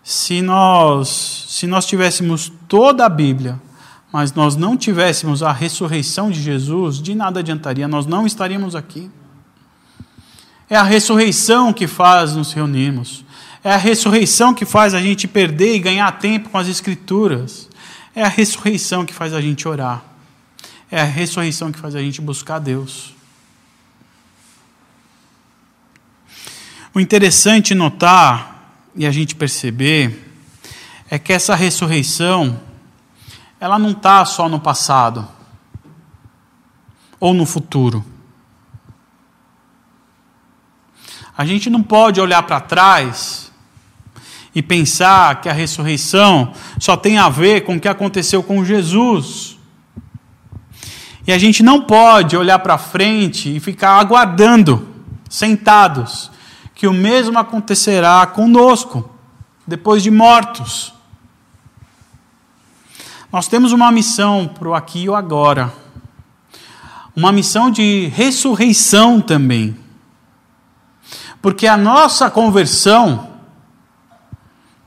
se 0.03 0.41
nós, 0.41 1.45
se 1.47 1.67
nós 1.67 1.85
tivéssemos 1.85 2.51
toda 2.67 3.05
a 3.05 3.09
Bíblia, 3.09 3.61
mas 4.11 4.33
nós 4.33 4.55
não 4.55 4.75
tivéssemos 4.75 5.43
a 5.43 5.51
ressurreição 5.51 6.31
de 6.31 6.41
Jesus, 6.41 6.99
de 6.99 7.13
nada 7.13 7.39
adiantaria, 7.41 7.87
nós 7.87 8.07
não 8.07 8.25
estaríamos 8.25 8.73
aqui. 8.73 9.11
É 10.67 10.75
a 10.75 10.81
ressurreição 10.81 11.71
que 11.71 11.85
faz 11.85 12.35
nos 12.35 12.51
reunirmos. 12.51 13.23
É 13.63 13.71
a 13.71 13.77
ressurreição 13.77 14.55
que 14.55 14.65
faz 14.65 14.95
a 14.95 15.01
gente 15.03 15.27
perder 15.27 15.75
e 15.75 15.79
ganhar 15.79 16.11
tempo 16.13 16.49
com 16.49 16.57
as 16.57 16.67
Escrituras. 16.67 17.69
É 18.15 18.23
a 18.23 18.27
ressurreição 18.27 19.05
que 19.05 19.13
faz 19.13 19.35
a 19.35 19.39
gente 19.39 19.67
orar. 19.67 20.14
É 20.95 21.01
a 21.01 21.03
ressurreição 21.03 21.73
que 21.73 21.77
faz 21.77 21.93
a 21.93 21.99
gente 21.99 22.21
buscar 22.21 22.57
Deus. 22.57 23.13
O 26.93 27.01
interessante 27.01 27.75
notar 27.75 28.71
e 28.95 29.05
a 29.05 29.11
gente 29.11 29.35
perceber 29.35 30.33
é 31.11 31.19
que 31.19 31.33
essa 31.33 31.53
ressurreição 31.53 32.61
ela 33.59 33.77
não 33.77 33.91
está 33.91 34.23
só 34.23 34.47
no 34.47 34.57
passado 34.57 35.27
ou 37.19 37.33
no 37.33 37.45
futuro. 37.45 38.01
A 41.37 41.43
gente 41.43 41.69
não 41.69 41.83
pode 41.83 42.21
olhar 42.21 42.43
para 42.43 42.61
trás 42.61 43.51
e 44.55 44.61
pensar 44.61 45.41
que 45.41 45.49
a 45.49 45.53
ressurreição 45.53 46.53
só 46.79 46.95
tem 46.95 47.17
a 47.17 47.27
ver 47.27 47.65
com 47.65 47.75
o 47.75 47.79
que 47.81 47.89
aconteceu 47.89 48.41
com 48.41 48.63
Jesus. 48.63 49.54
E 51.27 51.33
a 51.33 51.37
gente 51.39 51.63
não 51.63 51.81
pode 51.81 52.37
olhar 52.37 52.59
para 52.59 52.77
frente 52.77 53.55
e 53.55 53.59
ficar 53.59 53.99
aguardando, 53.99 54.87
sentados, 55.27 56.29
que 56.75 56.87
o 56.87 56.93
mesmo 56.93 57.39
acontecerá 57.39 58.25
conosco, 58.27 59.09
depois 59.65 60.03
de 60.03 60.11
mortos. 60.11 60.93
Nós 63.31 63.47
temos 63.47 63.71
uma 63.71 63.91
missão 63.91 64.47
para 64.47 64.69
o 64.69 64.75
aqui 64.75 65.03
e 65.03 65.09
o 65.09 65.15
agora, 65.15 65.73
uma 67.15 67.31
missão 67.31 67.71
de 67.71 68.07
ressurreição 68.13 69.19
também, 69.19 69.75
porque 71.41 71.65
a 71.65 71.75
nossa 71.75 72.29
conversão 72.29 73.31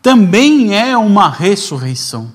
também 0.01 0.77
é 0.77 0.97
uma 0.97 1.29
ressurreição. 1.29 2.33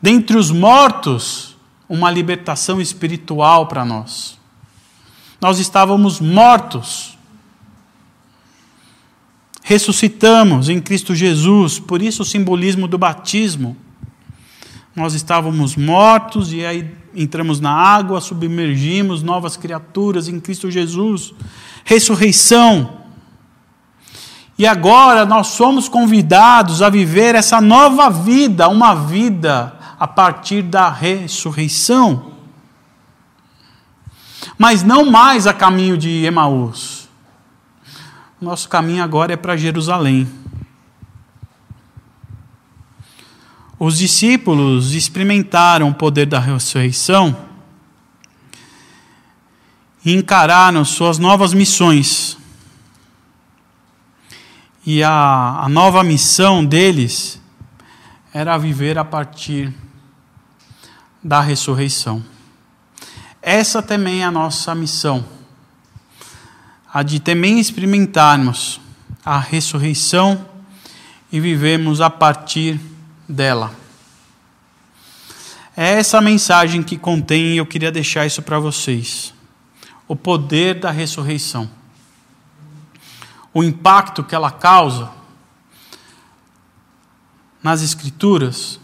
Dentre 0.00 0.36
os 0.36 0.50
mortos, 0.50 1.55
uma 1.88 2.10
libertação 2.10 2.80
espiritual 2.80 3.66
para 3.66 3.84
nós. 3.84 4.38
Nós 5.40 5.58
estávamos 5.58 6.20
mortos 6.20 7.16
ressuscitamos 9.66 10.68
em 10.68 10.80
Cristo 10.80 11.12
Jesus, 11.12 11.80
por 11.80 12.00
isso 12.00 12.22
o 12.22 12.24
simbolismo 12.24 12.86
do 12.86 12.96
batismo. 12.96 13.76
Nós 14.94 15.12
estávamos 15.12 15.74
mortos 15.74 16.52
e 16.52 16.64
aí 16.64 16.88
entramos 17.12 17.58
na 17.58 17.72
água, 17.72 18.20
submergimos, 18.20 19.24
novas 19.24 19.56
criaturas 19.56 20.28
em 20.28 20.38
Cristo 20.38 20.70
Jesus. 20.70 21.34
Ressurreição. 21.84 22.98
E 24.56 24.64
agora 24.64 25.26
nós 25.26 25.48
somos 25.48 25.88
convidados 25.88 26.80
a 26.80 26.88
viver 26.88 27.34
essa 27.34 27.60
nova 27.60 28.08
vida, 28.08 28.68
uma 28.68 28.94
vida 28.94 29.76
a 29.98 30.06
partir 30.06 30.62
da 30.62 30.88
ressurreição. 30.88 32.32
Mas 34.58 34.82
não 34.82 35.04
mais 35.04 35.46
a 35.46 35.54
caminho 35.54 35.96
de 35.96 36.24
Emaús 36.24 37.06
nosso 38.40 38.68
caminho 38.68 39.02
agora 39.02 39.32
é 39.32 39.36
para 39.36 39.56
Jerusalém. 39.56 40.28
Os 43.78 43.98
discípulos 43.98 44.92
experimentaram 44.92 45.88
o 45.88 45.94
poder 45.94 46.26
da 46.26 46.38
ressurreição 46.38 47.36
e 50.04 50.14
encararam 50.14 50.84
suas 50.84 51.18
novas 51.18 51.52
missões. 51.52 52.38
E 54.84 55.02
a, 55.02 55.60
a 55.62 55.68
nova 55.68 56.04
missão 56.04 56.64
deles 56.64 57.40
era 58.32 58.56
viver 58.56 58.98
a 58.98 59.04
partir 59.04 59.74
da 61.26 61.40
ressurreição. 61.40 62.22
Essa 63.42 63.82
também 63.82 64.22
é 64.22 64.24
a 64.24 64.30
nossa 64.30 64.74
missão 64.74 65.36
a 66.96 67.02
de 67.02 67.20
também 67.20 67.60
experimentarmos 67.60 68.80
a 69.22 69.38
ressurreição 69.38 70.48
e 71.30 71.38
vivemos 71.38 72.00
a 72.00 72.08
partir 72.08 72.80
dela. 73.28 73.70
É 75.76 75.98
essa 75.98 76.22
mensagem 76.22 76.82
que 76.82 76.96
contém 76.96 77.52
e 77.52 77.56
eu 77.58 77.66
queria 77.66 77.92
deixar 77.92 78.24
isso 78.24 78.40
para 78.40 78.58
vocês. 78.58 79.34
O 80.08 80.16
poder 80.16 80.80
da 80.80 80.90
ressurreição. 80.90 81.70
O 83.52 83.62
impacto 83.62 84.24
que 84.24 84.34
ela 84.34 84.50
causa 84.50 85.10
nas 87.62 87.82
escrituras 87.82 88.80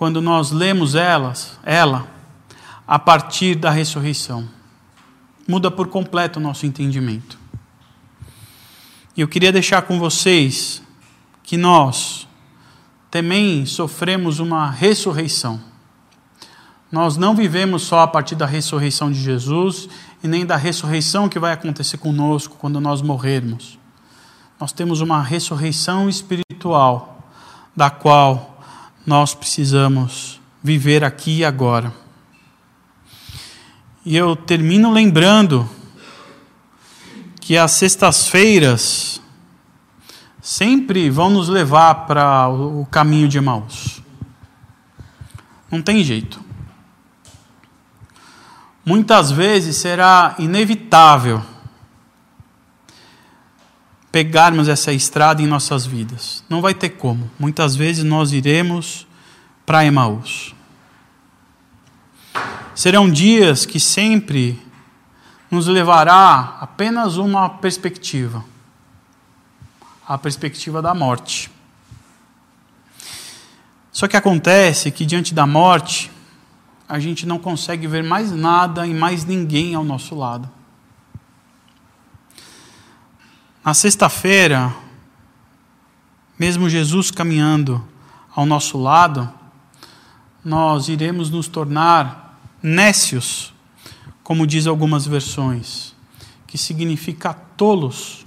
quando 0.00 0.22
nós 0.22 0.50
lemos 0.50 0.94
elas, 0.94 1.58
ela 1.62 2.08
a 2.88 2.98
partir 2.98 3.54
da 3.54 3.70
ressurreição 3.70 4.48
muda 5.46 5.70
por 5.70 5.88
completo 5.88 6.40
o 6.40 6.42
nosso 6.42 6.64
entendimento. 6.64 7.38
E 9.14 9.20
eu 9.20 9.28
queria 9.28 9.52
deixar 9.52 9.82
com 9.82 9.98
vocês 9.98 10.80
que 11.42 11.58
nós 11.58 12.26
também 13.10 13.66
sofremos 13.66 14.38
uma 14.38 14.70
ressurreição. 14.70 15.60
Nós 16.90 17.18
não 17.18 17.36
vivemos 17.36 17.82
só 17.82 18.00
a 18.00 18.08
partir 18.08 18.36
da 18.36 18.46
ressurreição 18.46 19.12
de 19.12 19.20
Jesus 19.20 19.86
e 20.24 20.28
nem 20.28 20.46
da 20.46 20.56
ressurreição 20.56 21.28
que 21.28 21.38
vai 21.38 21.52
acontecer 21.52 21.98
conosco 21.98 22.56
quando 22.58 22.80
nós 22.80 23.02
morrermos. 23.02 23.78
Nós 24.58 24.72
temos 24.72 25.02
uma 25.02 25.22
ressurreição 25.22 26.08
espiritual, 26.08 27.22
da 27.76 27.90
qual 27.90 28.49
nós 29.06 29.34
precisamos 29.34 30.40
viver 30.62 31.02
aqui 31.04 31.38
e 31.38 31.44
agora. 31.44 31.92
E 34.04 34.16
eu 34.16 34.34
termino 34.34 34.92
lembrando 34.92 35.68
que 37.40 37.56
as 37.56 37.72
sextas-feiras 37.72 39.20
sempre 40.40 41.10
vão 41.10 41.30
nos 41.30 41.48
levar 41.48 42.06
para 42.06 42.48
o 42.48 42.86
caminho 42.86 43.28
de 43.28 43.38
Emaús. 43.38 44.02
Não 45.70 45.82
tem 45.82 46.02
jeito. 46.02 46.40
Muitas 48.84 49.30
vezes 49.30 49.76
será 49.76 50.34
inevitável 50.38 51.42
pegarmos 54.20 54.68
essa 54.68 54.92
estrada 54.92 55.40
em 55.40 55.46
nossas 55.46 55.86
vidas. 55.86 56.44
Não 56.46 56.60
vai 56.60 56.74
ter 56.74 56.90
como. 56.90 57.30
Muitas 57.38 57.74
vezes 57.74 58.04
nós 58.04 58.32
iremos 58.32 59.06
para 59.64 59.82
Emaús. 59.82 60.54
Serão 62.74 63.10
dias 63.10 63.64
que 63.64 63.80
sempre 63.80 64.60
nos 65.50 65.66
levará 65.66 66.58
apenas 66.60 67.16
uma 67.16 67.48
perspectiva 67.48 68.44
a 70.06 70.18
perspectiva 70.18 70.82
da 70.82 70.92
morte. 70.92 71.50
Só 73.90 74.06
que 74.06 74.16
acontece 74.16 74.90
que 74.90 75.06
diante 75.06 75.32
da 75.32 75.46
morte, 75.46 76.10
a 76.86 76.98
gente 76.98 77.24
não 77.24 77.38
consegue 77.38 77.86
ver 77.86 78.02
mais 78.02 78.32
nada 78.32 78.86
e 78.86 78.92
mais 78.92 79.24
ninguém 79.24 79.74
ao 79.74 79.84
nosso 79.84 80.14
lado. 80.14 80.50
Na 83.62 83.74
sexta-feira, 83.74 84.74
mesmo 86.38 86.66
Jesus 86.66 87.10
caminhando 87.10 87.86
ao 88.34 88.46
nosso 88.46 88.78
lado, 88.78 89.30
nós 90.42 90.88
iremos 90.88 91.28
nos 91.28 91.46
tornar 91.46 92.40
nécios, 92.62 93.52
como 94.22 94.46
diz 94.46 94.66
algumas 94.66 95.06
versões, 95.06 95.94
que 96.46 96.56
significa 96.56 97.34
tolos. 97.34 98.24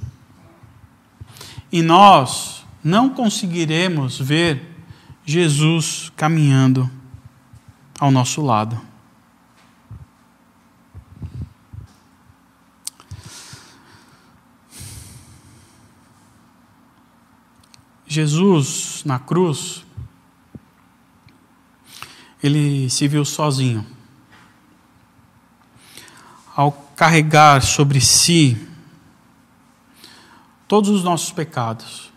E 1.72 1.82
nós 1.82 2.64
não 2.84 3.10
conseguiremos 3.10 4.20
ver 4.20 4.86
Jesus 5.26 6.12
caminhando 6.16 6.88
ao 8.00 8.12
nosso 8.12 8.40
lado. 8.40 8.80
Jesus 18.14 19.04
na 19.06 19.18
cruz, 19.18 19.84
ele 22.44 22.90
se 22.90 23.08
viu 23.08 23.26
sozinho 23.26 23.86
ao 26.56 26.72
carregar 26.96 27.64
sobre 27.64 28.00
si 28.00 28.56
todos 30.68 30.92
os 30.92 31.04
nossos 31.04 31.32
pecados. 31.32 32.12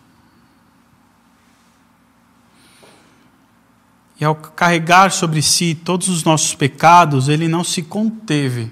E 4.19 4.25
ao 4.25 4.35
carregar 4.35 5.11
sobre 5.11 5.41
si 5.41 5.75
todos 5.75 6.09
os 6.09 6.23
nossos 6.23 6.53
pecados, 6.53 7.27
ele 7.27 7.47
não 7.47 7.63
se 7.63 7.81
conteve. 7.81 8.71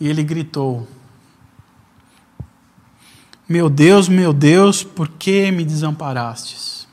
E 0.00 0.08
ele 0.08 0.22
gritou: 0.22 0.88
Meu 3.48 3.70
Deus, 3.70 4.08
meu 4.08 4.32
Deus, 4.34 4.84
por 4.84 5.08
que 5.08 5.50
me 5.50 5.64
desamparastes? 5.64 6.86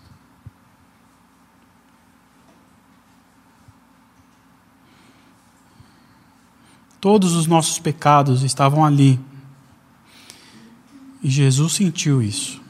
Todos 7.02 7.34
os 7.34 7.46
nossos 7.46 7.78
pecados 7.78 8.42
estavam 8.42 8.86
ali. 8.86 9.20
E 11.22 11.30
Jesus 11.30 11.74
sentiu 11.74 12.22
isso. 12.22 12.62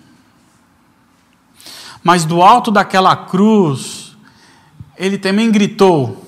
Mas 2.04 2.26
do 2.26 2.41
alto 2.41 2.71
daquela 2.71 3.15
cruz, 3.15 4.17
ele 4.98 5.17
também 5.17 5.52
gritou: 5.52 6.26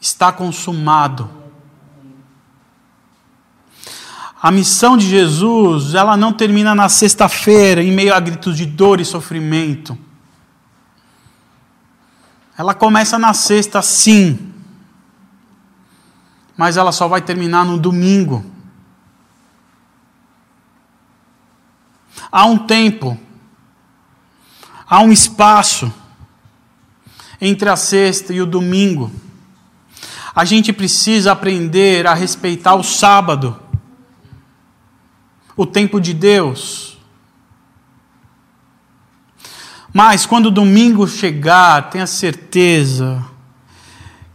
Está 0.00 0.32
consumado. 0.32 1.43
A 4.44 4.50
missão 4.50 4.94
de 4.94 5.08
Jesus, 5.08 5.94
ela 5.94 6.18
não 6.18 6.30
termina 6.30 6.74
na 6.74 6.90
sexta-feira, 6.90 7.82
em 7.82 7.90
meio 7.90 8.12
a 8.12 8.20
gritos 8.20 8.58
de 8.58 8.66
dor 8.66 9.00
e 9.00 9.04
sofrimento. 9.04 9.96
Ela 12.58 12.74
começa 12.74 13.18
na 13.18 13.32
sexta, 13.32 13.80
sim 13.80 14.52
mas 16.56 16.76
ela 16.76 16.92
só 16.92 17.08
vai 17.08 17.20
terminar 17.20 17.64
no 17.64 17.78
domingo. 17.78 18.44
Há 22.30 22.44
um 22.46 22.58
tempo, 22.58 23.18
há 24.86 25.00
um 25.00 25.12
espaço 25.12 25.92
entre 27.40 27.68
a 27.68 27.76
sexta 27.76 28.32
e 28.32 28.40
o 28.40 28.46
domingo. 28.46 29.10
A 30.34 30.44
gente 30.44 30.72
precisa 30.72 31.32
aprender 31.32 32.06
a 32.06 32.14
respeitar 32.14 32.74
o 32.74 32.82
sábado, 32.82 33.60
o 35.56 35.64
tempo 35.64 36.00
de 36.00 36.12
Deus. 36.12 36.98
Mas 39.92 40.26
quando 40.26 40.46
o 40.46 40.50
domingo 40.50 41.06
chegar, 41.06 41.90
tenha 41.90 42.06
certeza 42.06 43.24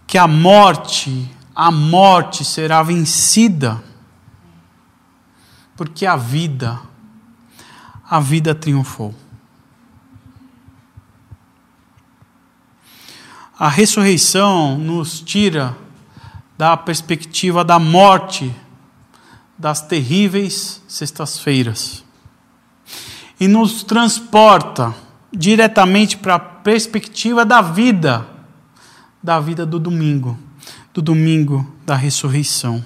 que 0.08 0.18
a 0.18 0.28
morte 0.28 1.30
a 1.54 1.72
morte 1.72 2.46
será 2.46 2.82
vencida, 2.82 3.84
porque 5.76 6.06
a 6.06 6.16
vida 6.16 6.80
a 8.10 8.20
vida 8.20 8.56
triunfou. 8.56 9.14
A 13.60 13.68
ressurreição 13.68 14.78
nos 14.78 15.20
tira 15.20 15.78
da 16.58 16.78
perspectiva 16.78 17.64
da 17.64 17.78
morte 17.78 18.56
das 19.60 19.82
terríveis 19.82 20.82
sextas-feiras 20.88 22.06
e 23.38 23.46
nos 23.46 23.84
transporta 23.84 24.96
diretamente 25.34 26.18
para 26.18 26.36
a 26.36 26.40
perspectiva 26.40 27.44
da 27.46 27.62
vida, 27.62 28.26
da 29.22 29.38
vida 29.40 29.66
do 29.66 29.78
domingo, 29.78 30.40
do 30.94 31.02
domingo 31.02 31.70
da 31.86 31.96
ressurreição. 31.96 32.84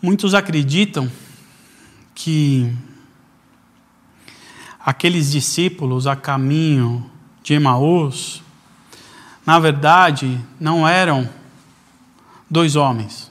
Muitos 0.00 0.34
acreditam 0.34 1.10
que 2.14 2.70
aqueles 4.78 5.30
discípulos 5.32 6.06
a 6.06 6.14
caminho 6.14 7.10
de 7.44 7.52
Emaús, 7.52 8.42
na 9.44 9.60
verdade, 9.60 10.40
não 10.58 10.88
eram 10.88 11.28
dois 12.50 12.74
homens. 12.74 13.30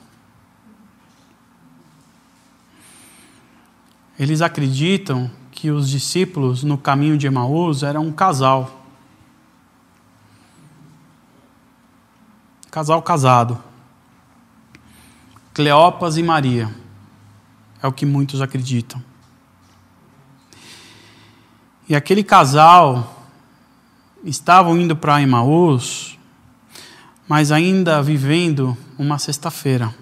Eles 4.18 4.41
acreditam 4.41 5.30
que 5.51 5.72
os 5.72 5.89
discípulos 5.89 6.64
no 6.64 6.78
caminho 6.78 7.18
de 7.18 7.26
Emaús 7.26 7.82
eram 7.82 8.05
um 8.05 8.14
casal. 8.14 8.86
Casal 12.70 13.01
casado. 13.01 13.61
Cleopas 15.55 16.18
e 16.18 16.24
Maria. 16.24 16.74
É 17.82 17.88
o 17.88 17.91
que 17.91 18.05
muitos 18.05 18.41
acreditam. 18.41 19.03
E 21.89 21.95
aquele 21.95 22.24
casal 22.24 23.12
estavam 24.24 24.78
indo 24.78 24.96
para 24.96 25.22
Emaús, 25.22 26.18
mas 27.28 27.52
ainda 27.52 28.02
vivendo 28.02 28.78
uma 28.98 29.18
sexta-feira. 29.18 29.94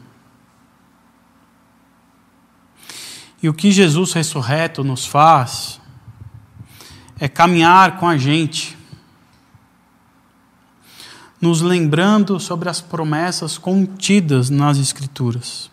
E 3.42 3.50
o 3.50 3.54
que 3.54 3.72
Jesus 3.72 4.14
ressurreto 4.14 4.84
nos 4.84 5.06
faz 5.06 5.82
é 7.20 7.28
caminhar 7.28 7.98
com 7.98 8.08
a 8.08 8.18
gente 8.18 8.78
nos 11.42 11.62
lembrando 11.62 12.40
sobre 12.40 12.70
as 12.70 12.80
promessas 12.82 13.58
contidas 13.58 14.52
nas 14.52 14.78
Escrituras. 14.78 15.71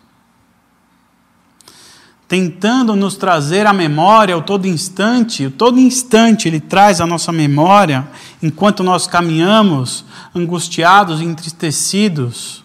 Tentando 2.29 2.95
nos 2.95 3.15
trazer 3.15 3.65
à 3.65 3.73
memória 3.73 4.37
o 4.37 4.41
todo 4.43 4.67
instante, 4.67 5.47
o 5.47 5.51
todo 5.51 5.79
instante 5.79 6.47
ele 6.47 6.59
traz 6.59 7.01
à 7.01 7.07
nossa 7.07 7.31
memória, 7.31 8.07
enquanto 8.39 8.83
nós 8.83 9.07
caminhamos 9.07 10.05
angustiados 10.35 11.21
e 11.21 11.25
entristecidos, 11.25 12.63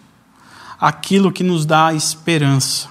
aquilo 0.79 1.31
que 1.31 1.43
nos 1.43 1.65
dá 1.65 1.95
esperança. 1.95 2.89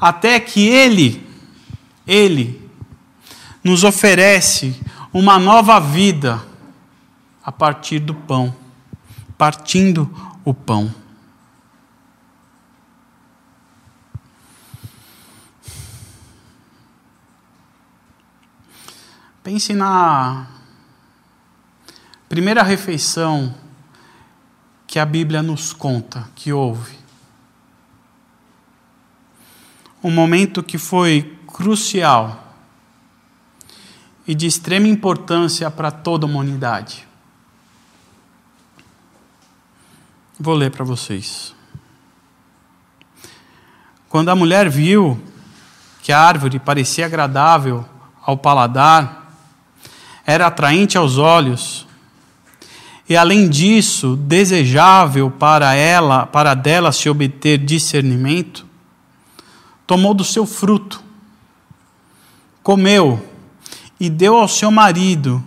Até 0.00 0.40
que 0.40 0.66
ele, 0.66 1.28
ele, 2.06 2.66
nos 3.62 3.84
oferece 3.84 4.80
uma 5.12 5.38
nova 5.38 5.78
vida 5.78 6.42
a 7.44 7.52
partir 7.52 7.98
do 7.98 8.14
pão, 8.14 8.54
partindo 9.36 10.10
o 10.42 10.54
pão. 10.54 11.03
Pense 19.44 19.74
na 19.74 20.46
primeira 22.30 22.62
refeição 22.62 23.54
que 24.86 24.98
a 24.98 25.04
Bíblia 25.04 25.42
nos 25.42 25.70
conta 25.70 26.26
que 26.34 26.50
houve. 26.50 26.98
Um 30.02 30.10
momento 30.10 30.62
que 30.62 30.78
foi 30.78 31.38
crucial 31.46 32.54
e 34.26 34.34
de 34.34 34.46
extrema 34.46 34.88
importância 34.88 35.70
para 35.70 35.90
toda 35.90 36.24
a 36.24 36.28
humanidade. 36.28 37.06
Vou 40.40 40.54
ler 40.54 40.70
para 40.70 40.86
vocês. 40.86 41.54
Quando 44.08 44.30
a 44.30 44.34
mulher 44.34 44.70
viu 44.70 45.22
que 46.02 46.12
a 46.12 46.18
árvore 46.18 46.58
parecia 46.58 47.04
agradável 47.04 47.86
ao 48.22 48.38
paladar, 48.38 49.23
era 50.26 50.46
atraente 50.46 50.96
aos 50.96 51.18
olhos, 51.18 51.86
e 53.06 53.16
além 53.16 53.48
disso, 53.48 54.16
desejável 54.16 55.30
para 55.30 55.74
ela, 55.74 56.24
para 56.24 56.54
dela 56.54 56.90
se 56.90 57.08
obter 57.08 57.58
discernimento, 57.58 58.64
tomou 59.86 60.14
do 60.14 60.24
seu 60.24 60.46
fruto, 60.46 61.02
comeu 62.62 63.22
e 64.00 64.08
deu 64.08 64.36
ao 64.36 64.48
seu 64.48 64.70
marido, 64.70 65.44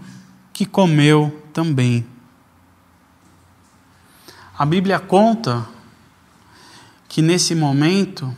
que 0.53 0.65
comeu 0.65 1.43
também. 1.51 2.05
A 4.57 4.65
Bíblia 4.65 4.99
conta 4.99 5.67
que 7.09 7.21
nesse 7.21 7.55
momento 7.55 8.35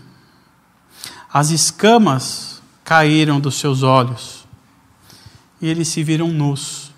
as 1.32 1.50
escamas 1.50 2.62
caíram 2.84 3.40
dos 3.40 3.56
seus 3.56 3.84
olhos 3.84 4.39
e 5.62 5.68
eles 5.68 5.88
se 5.88 6.04
viram 6.04 6.30
nus 6.30 6.92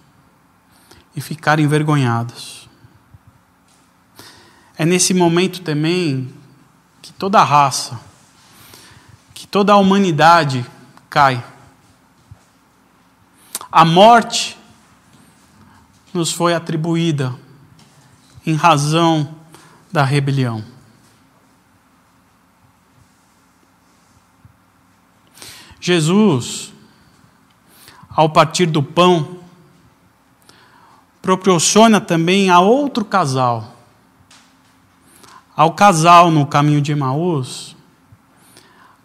e 1.15 1.21
ficaram 1.21 1.63
envergonhados. 1.63 2.69
É 4.77 4.85
nesse 4.85 5.13
momento 5.13 5.61
também 5.61 6.33
que 7.01 7.11
toda 7.13 7.39
a 7.39 7.43
raça, 7.43 7.99
que 9.33 9.47
toda 9.47 9.73
a 9.73 9.77
humanidade 9.77 10.65
cai. 11.09 11.43
A 13.71 13.85
morte 13.85 14.57
nos 16.13 16.31
foi 16.31 16.53
atribuída 16.53 17.37
em 18.45 18.55
razão 18.55 19.35
da 19.91 20.03
rebelião. 20.03 20.63
Jesus, 25.79 26.71
ao 28.15 28.29
partir 28.29 28.65
do 28.65 28.83
pão, 28.83 29.39
proporciona 31.21 32.01
também 32.01 32.49
a 32.49 32.59
outro 32.59 33.05
casal, 33.05 33.75
ao 35.55 35.73
casal 35.73 36.31
no 36.31 36.45
caminho 36.45 36.81
de 36.81 36.91
Emaús, 36.91 37.75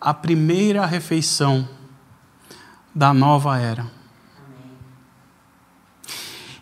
a 0.00 0.14
primeira 0.14 0.86
refeição 0.86 1.68
da 2.94 3.12
nova 3.12 3.58
era. 3.58 3.90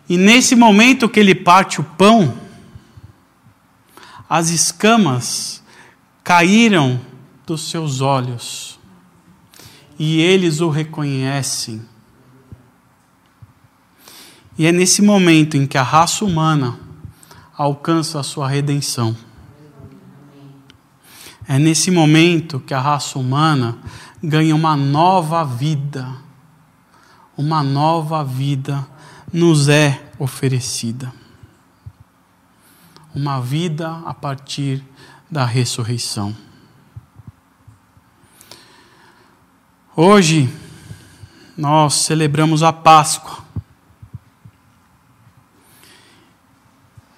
E 0.07 0.17
nesse 0.17 0.55
momento 0.55 1.09
que 1.09 1.19
ele 1.19 1.33
parte 1.33 1.79
o 1.79 1.83
pão, 1.83 2.37
as 4.29 4.49
escamas 4.49 5.63
caíram 6.23 6.99
dos 7.45 7.69
seus 7.69 8.01
olhos 8.01 8.79
e 9.97 10.19
eles 10.19 10.59
o 10.61 10.69
reconhecem. 10.69 11.94
E 14.57 14.65
é 14.65 14.71
nesse 14.71 15.01
momento 15.01 15.57
em 15.57 15.67
que 15.67 15.77
a 15.77 15.83
raça 15.83 16.23
humana 16.23 16.79
alcança 17.57 18.19
a 18.19 18.23
sua 18.23 18.47
redenção. 18.47 19.15
É 21.47 21.59
nesse 21.59 21.91
momento 21.91 22.59
que 22.59 22.73
a 22.73 22.79
raça 22.79 23.19
humana 23.19 23.77
ganha 24.23 24.55
uma 24.55 24.75
nova 24.75 25.43
vida. 25.43 26.07
Uma 27.37 27.61
nova 27.61 28.23
vida 28.23 28.87
nos 29.31 29.67
é 29.67 30.11
oferecida 30.17 31.11
uma 33.15 33.39
vida 33.39 34.01
a 34.05 34.13
partir 34.13 34.83
da 35.31 35.45
ressurreição. 35.45 36.35
Hoje, 39.95 40.53
nós 41.57 41.93
celebramos 41.93 42.61
a 42.61 42.73
Páscoa. 42.73 43.44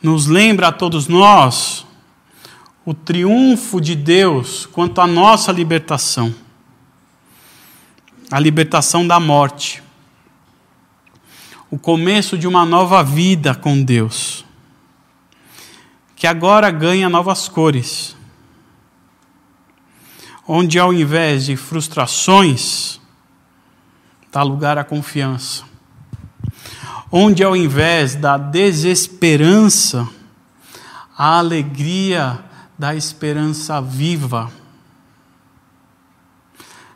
Nos 0.01 0.27
lembra 0.27 0.67
a 0.67 0.71
todos 0.71 1.07
nós 1.07 1.85
o 2.85 2.93
triunfo 2.93 3.81
de 3.81 3.95
Deus 3.95 4.65
quanto 4.65 5.01
à 5.01 5.07
nossa 5.07 5.51
libertação 5.51 6.33
a 8.29 8.39
libertação 8.39 9.07
da 9.07 9.19
morte, 9.19 9.81
o 11.71 11.79
começo 11.79 12.37
de 12.37 12.45
uma 12.45 12.65
nova 12.65 13.01
vida 13.01 13.55
com 13.55 13.81
Deus 13.81 14.45
que 16.15 16.25
agora 16.25 16.71
ganha 16.71 17.07
novas 17.07 17.47
cores. 17.47 18.17
Onde 20.47 20.79
ao 20.79 20.91
invés 20.91 21.45
de 21.45 21.55
frustrações, 21.55 22.99
dá 24.31 24.41
lugar 24.41 24.79
à 24.79 24.83
confiança. 24.83 25.63
Onde 27.11 27.43
ao 27.43 27.55
invés 27.55 28.15
da 28.15 28.37
desesperança, 28.37 30.07
a 31.17 31.39
alegria 31.39 32.43
da 32.77 32.93
esperança 32.93 33.81
viva. 33.81 34.51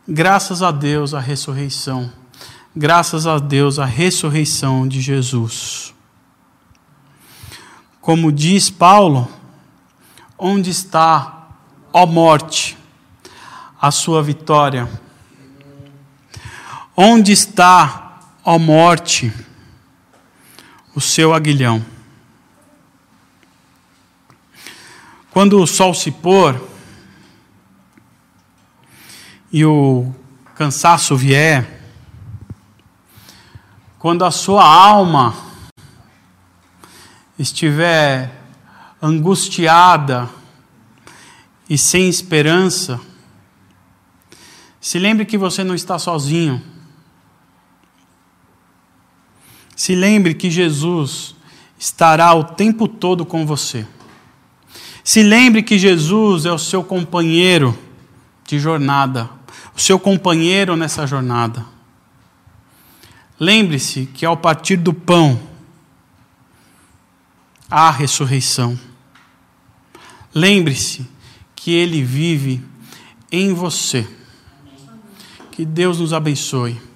Graças 0.06 0.62
a 0.62 0.70
Deus 0.70 1.12
a 1.12 1.18
ressurreição. 1.18 2.12
Graças 2.74 3.26
a 3.26 3.38
Deus 3.38 3.78
a 3.78 3.84
ressurreição 3.84 4.86
de 4.86 5.00
Jesus. 5.00 5.92
Como 8.00 8.30
diz 8.30 8.70
Paulo, 8.70 9.28
onde 10.38 10.70
está, 10.70 11.48
ó 11.92 12.06
morte, 12.06 12.76
a 13.80 13.90
sua 13.90 14.22
vitória? 14.22 14.88
Onde 16.96 17.32
está, 17.32 18.20
ó 18.44 18.58
morte, 18.58 19.32
o 20.94 21.00
seu 21.00 21.32
aguilhão? 21.34 21.84
Quando 25.30 25.60
o 25.60 25.66
sol 25.66 25.94
se 25.94 26.10
pôr 26.10 26.60
e 29.50 29.64
o 29.64 30.14
cansaço 30.54 31.16
vier, 31.16 31.80
quando 33.98 34.24
a 34.24 34.30
sua 34.30 34.64
alma 34.64 35.34
estiver 37.38 38.42
angustiada 39.00 40.28
e 41.68 41.78
sem 41.78 42.08
esperança, 42.08 43.00
se 44.80 44.98
lembre 44.98 45.24
que 45.24 45.38
você 45.38 45.62
não 45.62 45.74
está 45.74 45.98
sozinho. 45.98 46.71
Se 49.82 49.96
lembre 49.96 50.32
que 50.32 50.48
Jesus 50.48 51.34
estará 51.76 52.32
o 52.34 52.44
tempo 52.44 52.86
todo 52.86 53.26
com 53.26 53.44
você. 53.44 53.84
Se 55.02 55.24
lembre 55.24 55.60
que 55.60 55.76
Jesus 55.76 56.46
é 56.46 56.52
o 56.52 56.56
seu 56.56 56.84
companheiro 56.84 57.76
de 58.46 58.60
jornada, 58.60 59.28
o 59.74 59.80
seu 59.80 59.98
companheiro 59.98 60.76
nessa 60.76 61.04
jornada. 61.04 61.66
Lembre-se 63.40 64.06
que 64.06 64.24
ao 64.24 64.36
partir 64.36 64.76
do 64.76 64.94
pão, 64.94 65.42
à 67.68 67.90
ressurreição. 67.90 68.78
Lembre-se 70.32 71.08
que 71.56 71.72
Ele 71.72 72.04
vive 72.04 72.62
em 73.32 73.52
você. 73.52 74.08
Que 75.50 75.64
Deus 75.64 75.98
nos 75.98 76.12
abençoe. 76.12 76.91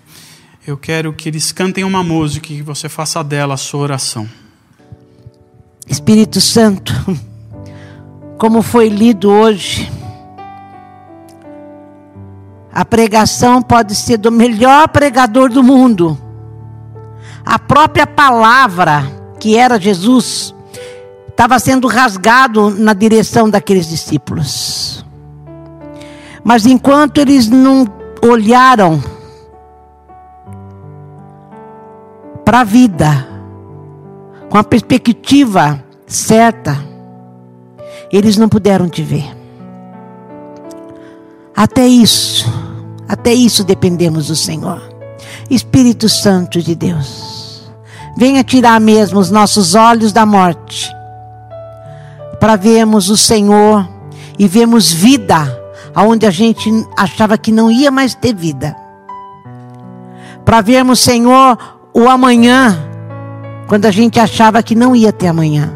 Eu 0.67 0.77
quero 0.77 1.13
que 1.13 1.29
eles 1.29 1.53
cantem 1.53 1.85
uma 1.85 2.03
música 2.03 2.53
e 2.53 2.57
que 2.57 2.63
você 2.63 2.89
faça 2.89 3.23
dela 3.23 3.55
a 3.55 3.57
sua 3.57 3.83
oração. 3.83 4.29
Espírito 5.87 6.41
Santo, 6.41 6.93
como 8.37 8.63
foi 8.63 8.89
lido 8.89 9.31
hoje, 9.31 9.89
a 12.73 12.85
pregação 12.85 13.63
pode 13.63 13.95
ser 13.95 14.17
do 14.17 14.33
melhor 14.33 14.89
pregador 14.89 15.51
do 15.51 15.63
mundo. 15.63 16.19
A 17.45 17.61
própria 17.61 18.05
palavra, 18.05 19.05
que 19.39 19.57
era 19.57 19.81
Jesus, 19.81 20.53
estava 21.29 21.61
sendo 21.61 21.87
rasgado 21.87 22.71
na 22.71 22.93
direção 22.93 23.49
daqueles 23.49 23.89
discípulos. 23.89 25.07
Mas 26.43 26.67
enquanto 26.67 27.19
eles 27.19 27.47
não 27.47 27.87
olharam 28.21 29.01
para 32.47 32.61
a 32.61 32.65
vida 32.65 33.27
com 34.49 34.57
a 34.57 34.63
perspectiva 34.63 35.83
certa, 36.07 36.79
eles 38.13 38.37
não 38.37 38.49
puderam 38.49 38.89
te 38.89 39.03
ver. 39.03 39.37
Até 41.57 41.89
isso, 41.89 42.47
até 43.09 43.35
isso 43.35 43.65
dependemos 43.65 44.29
do 44.29 44.37
Senhor. 44.37 44.81
Espírito 45.51 46.09
Santo 46.09 46.63
de 46.63 46.77
Deus, 46.77 47.69
venha 48.17 48.45
tirar 48.45 48.81
mesmo 48.81 49.19
os 49.19 49.29
nossos 49.29 49.75
olhos 49.75 50.13
da 50.13 50.25
morte 50.25 50.89
para 52.39 52.55
vermos 52.55 53.11
o 53.11 53.17
Senhor 53.17 53.89
e 54.39 54.47
vermos 54.47 54.93
vida 54.93 55.53
aonde 55.93 56.25
a 56.25 56.31
gente 56.31 56.71
achava 56.97 57.37
que 57.37 57.51
não 57.51 57.73
ia 57.73 57.91
mais 57.91 58.15
ter 58.15 58.33
vida. 58.33 58.77
Para 60.45 60.61
vermos, 60.61 61.01
Senhor, 61.01 61.76
o 61.97 62.11
amanhã, 62.11 62.79
quando 63.67 63.87
a 63.87 63.91
gente 63.91 64.21
achava 64.21 64.63
que 64.63 64.75
não 64.75 64.95
ia 64.95 65.11
ter 65.11 65.29
amanhã. 65.29 65.75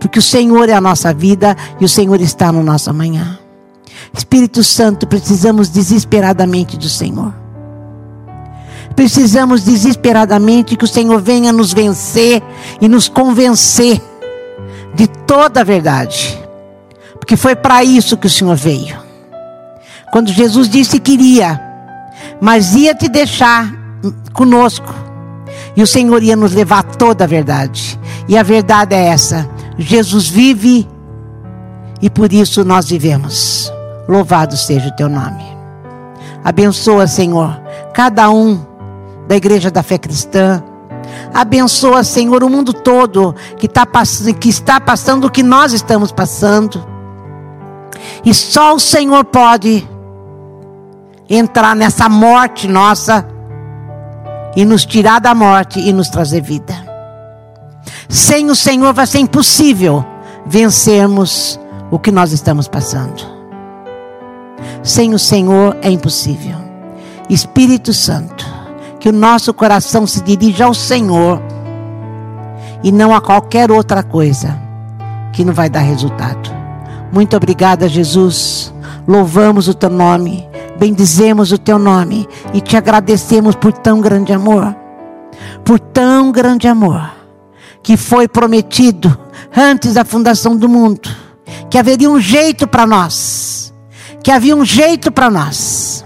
Porque 0.00 0.18
o 0.18 0.22
Senhor 0.22 0.70
é 0.70 0.72
a 0.72 0.80
nossa 0.80 1.12
vida 1.12 1.54
e 1.78 1.84
o 1.84 1.88
Senhor 1.88 2.18
está 2.18 2.50
no 2.50 2.62
nosso 2.62 2.88
amanhã. 2.88 3.38
Espírito 4.10 4.64
Santo, 4.64 5.06
precisamos 5.06 5.68
desesperadamente 5.68 6.78
do 6.78 6.88
Senhor. 6.88 7.34
Precisamos 8.94 9.64
desesperadamente 9.64 10.76
que 10.76 10.84
o 10.84 10.88
Senhor 10.88 11.20
venha 11.20 11.52
nos 11.52 11.74
vencer 11.74 12.42
e 12.80 12.88
nos 12.88 13.06
convencer 13.06 14.00
de 14.94 15.06
toda 15.06 15.60
a 15.60 15.64
verdade. 15.64 16.42
Porque 17.18 17.36
foi 17.36 17.54
para 17.54 17.84
isso 17.84 18.16
que 18.16 18.28
o 18.28 18.30
Senhor 18.30 18.56
veio. 18.56 18.96
Quando 20.10 20.32
Jesus 20.32 20.70
disse 20.70 20.98
que 20.98 21.12
iria, 21.12 21.60
mas 22.40 22.74
ia 22.74 22.94
te 22.94 23.10
deixar 23.10 23.85
conosco. 24.32 24.92
E 25.76 25.82
o 25.82 25.86
Senhor 25.86 26.22
ia 26.22 26.36
nos 26.36 26.52
levar 26.52 26.82
toda 26.82 27.24
a 27.24 27.26
verdade. 27.26 27.98
E 28.28 28.36
a 28.36 28.42
verdade 28.42 28.94
é 28.94 29.06
essa: 29.08 29.48
Jesus 29.78 30.28
vive 30.28 30.88
e 32.00 32.10
por 32.10 32.32
isso 32.32 32.64
nós 32.64 32.88
vivemos. 32.88 33.72
Louvado 34.08 34.56
seja 34.56 34.88
o 34.88 34.96
teu 34.96 35.08
nome. 35.08 35.44
Abençoa, 36.44 37.06
Senhor, 37.06 37.60
cada 37.92 38.30
um 38.30 38.64
da 39.26 39.36
igreja 39.36 39.70
da 39.70 39.82
fé 39.82 39.98
cristã 39.98 40.62
Abençoa, 41.32 42.02
Senhor, 42.02 42.42
o 42.42 42.48
mundo 42.48 42.72
todo 42.72 43.34
que, 43.58 43.68
tá 43.68 43.84
passando, 43.84 44.34
que 44.34 44.48
está 44.48 44.80
passando 44.80 45.26
o 45.26 45.30
que 45.30 45.42
nós 45.42 45.72
estamos 45.72 46.10
passando. 46.10 46.84
E 48.24 48.32
só 48.32 48.74
o 48.74 48.80
Senhor 48.80 49.24
pode 49.24 49.86
entrar 51.28 51.74
nessa 51.74 52.08
morte 52.08 52.68
nossa 52.68 53.26
e 54.56 54.64
nos 54.64 54.86
tirar 54.86 55.20
da 55.20 55.34
morte 55.34 55.78
e 55.78 55.92
nos 55.92 56.08
trazer 56.08 56.40
vida. 56.40 56.74
Sem 58.08 58.50
o 58.50 58.56
Senhor 58.56 58.92
vai 58.94 59.06
ser 59.06 59.18
impossível 59.18 60.04
vencermos 60.46 61.60
o 61.90 61.98
que 61.98 62.10
nós 62.10 62.32
estamos 62.32 62.66
passando. 62.66 63.22
Sem 64.82 65.12
o 65.12 65.18
Senhor 65.18 65.76
é 65.82 65.90
impossível. 65.90 66.56
Espírito 67.28 67.92
Santo, 67.92 68.46
que 68.98 69.08
o 69.08 69.12
nosso 69.12 69.52
coração 69.52 70.06
se 70.06 70.22
dirija 70.22 70.64
ao 70.64 70.74
Senhor 70.74 71.42
e 72.82 72.90
não 72.90 73.14
a 73.14 73.20
qualquer 73.20 73.70
outra 73.70 74.02
coisa 74.02 74.56
que 75.32 75.44
não 75.44 75.52
vai 75.52 75.68
dar 75.68 75.80
resultado. 75.80 76.50
Muito 77.12 77.36
obrigada, 77.36 77.88
Jesus. 77.88 78.72
Louvamos 79.06 79.68
o 79.68 79.74
teu 79.74 79.90
nome, 79.90 80.48
bendizemos 80.78 81.52
o 81.52 81.58
teu 81.58 81.78
nome 81.78 82.28
e 82.52 82.60
te 82.60 82.76
agradecemos 82.76 83.54
por 83.54 83.72
tão 83.72 84.00
grande 84.00 84.32
amor. 84.32 84.74
Por 85.64 85.78
tão 85.78 86.30
grande 86.30 86.66
amor 86.66 87.16
que 87.82 87.96
foi 87.96 88.26
prometido 88.26 89.16
antes 89.56 89.94
da 89.94 90.04
fundação 90.04 90.56
do 90.56 90.68
mundo, 90.68 91.08
que 91.70 91.78
haveria 91.78 92.10
um 92.10 92.20
jeito 92.20 92.66
para 92.66 92.84
nós, 92.84 93.72
que 94.24 94.30
havia 94.32 94.56
um 94.56 94.64
jeito 94.64 95.12
para 95.12 95.30
nós. 95.30 96.04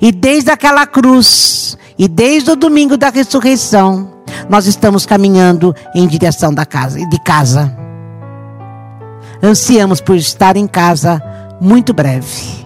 E 0.00 0.12
desde 0.12 0.50
aquela 0.50 0.86
cruz, 0.86 1.76
e 1.98 2.06
desde 2.06 2.50
o 2.50 2.56
domingo 2.56 2.96
da 2.96 3.08
ressurreição, 3.08 4.12
nós 4.48 4.66
estamos 4.66 5.04
caminhando 5.06 5.74
em 5.94 6.06
direção 6.06 6.54
da 6.54 6.64
casa, 6.64 6.98
de 6.98 7.24
casa. 7.24 7.76
Ansiamos 9.42 10.00
por 10.00 10.16
estar 10.16 10.56
em 10.56 10.66
casa 10.66 11.22
muito 11.60 11.92
breve. 11.92 12.65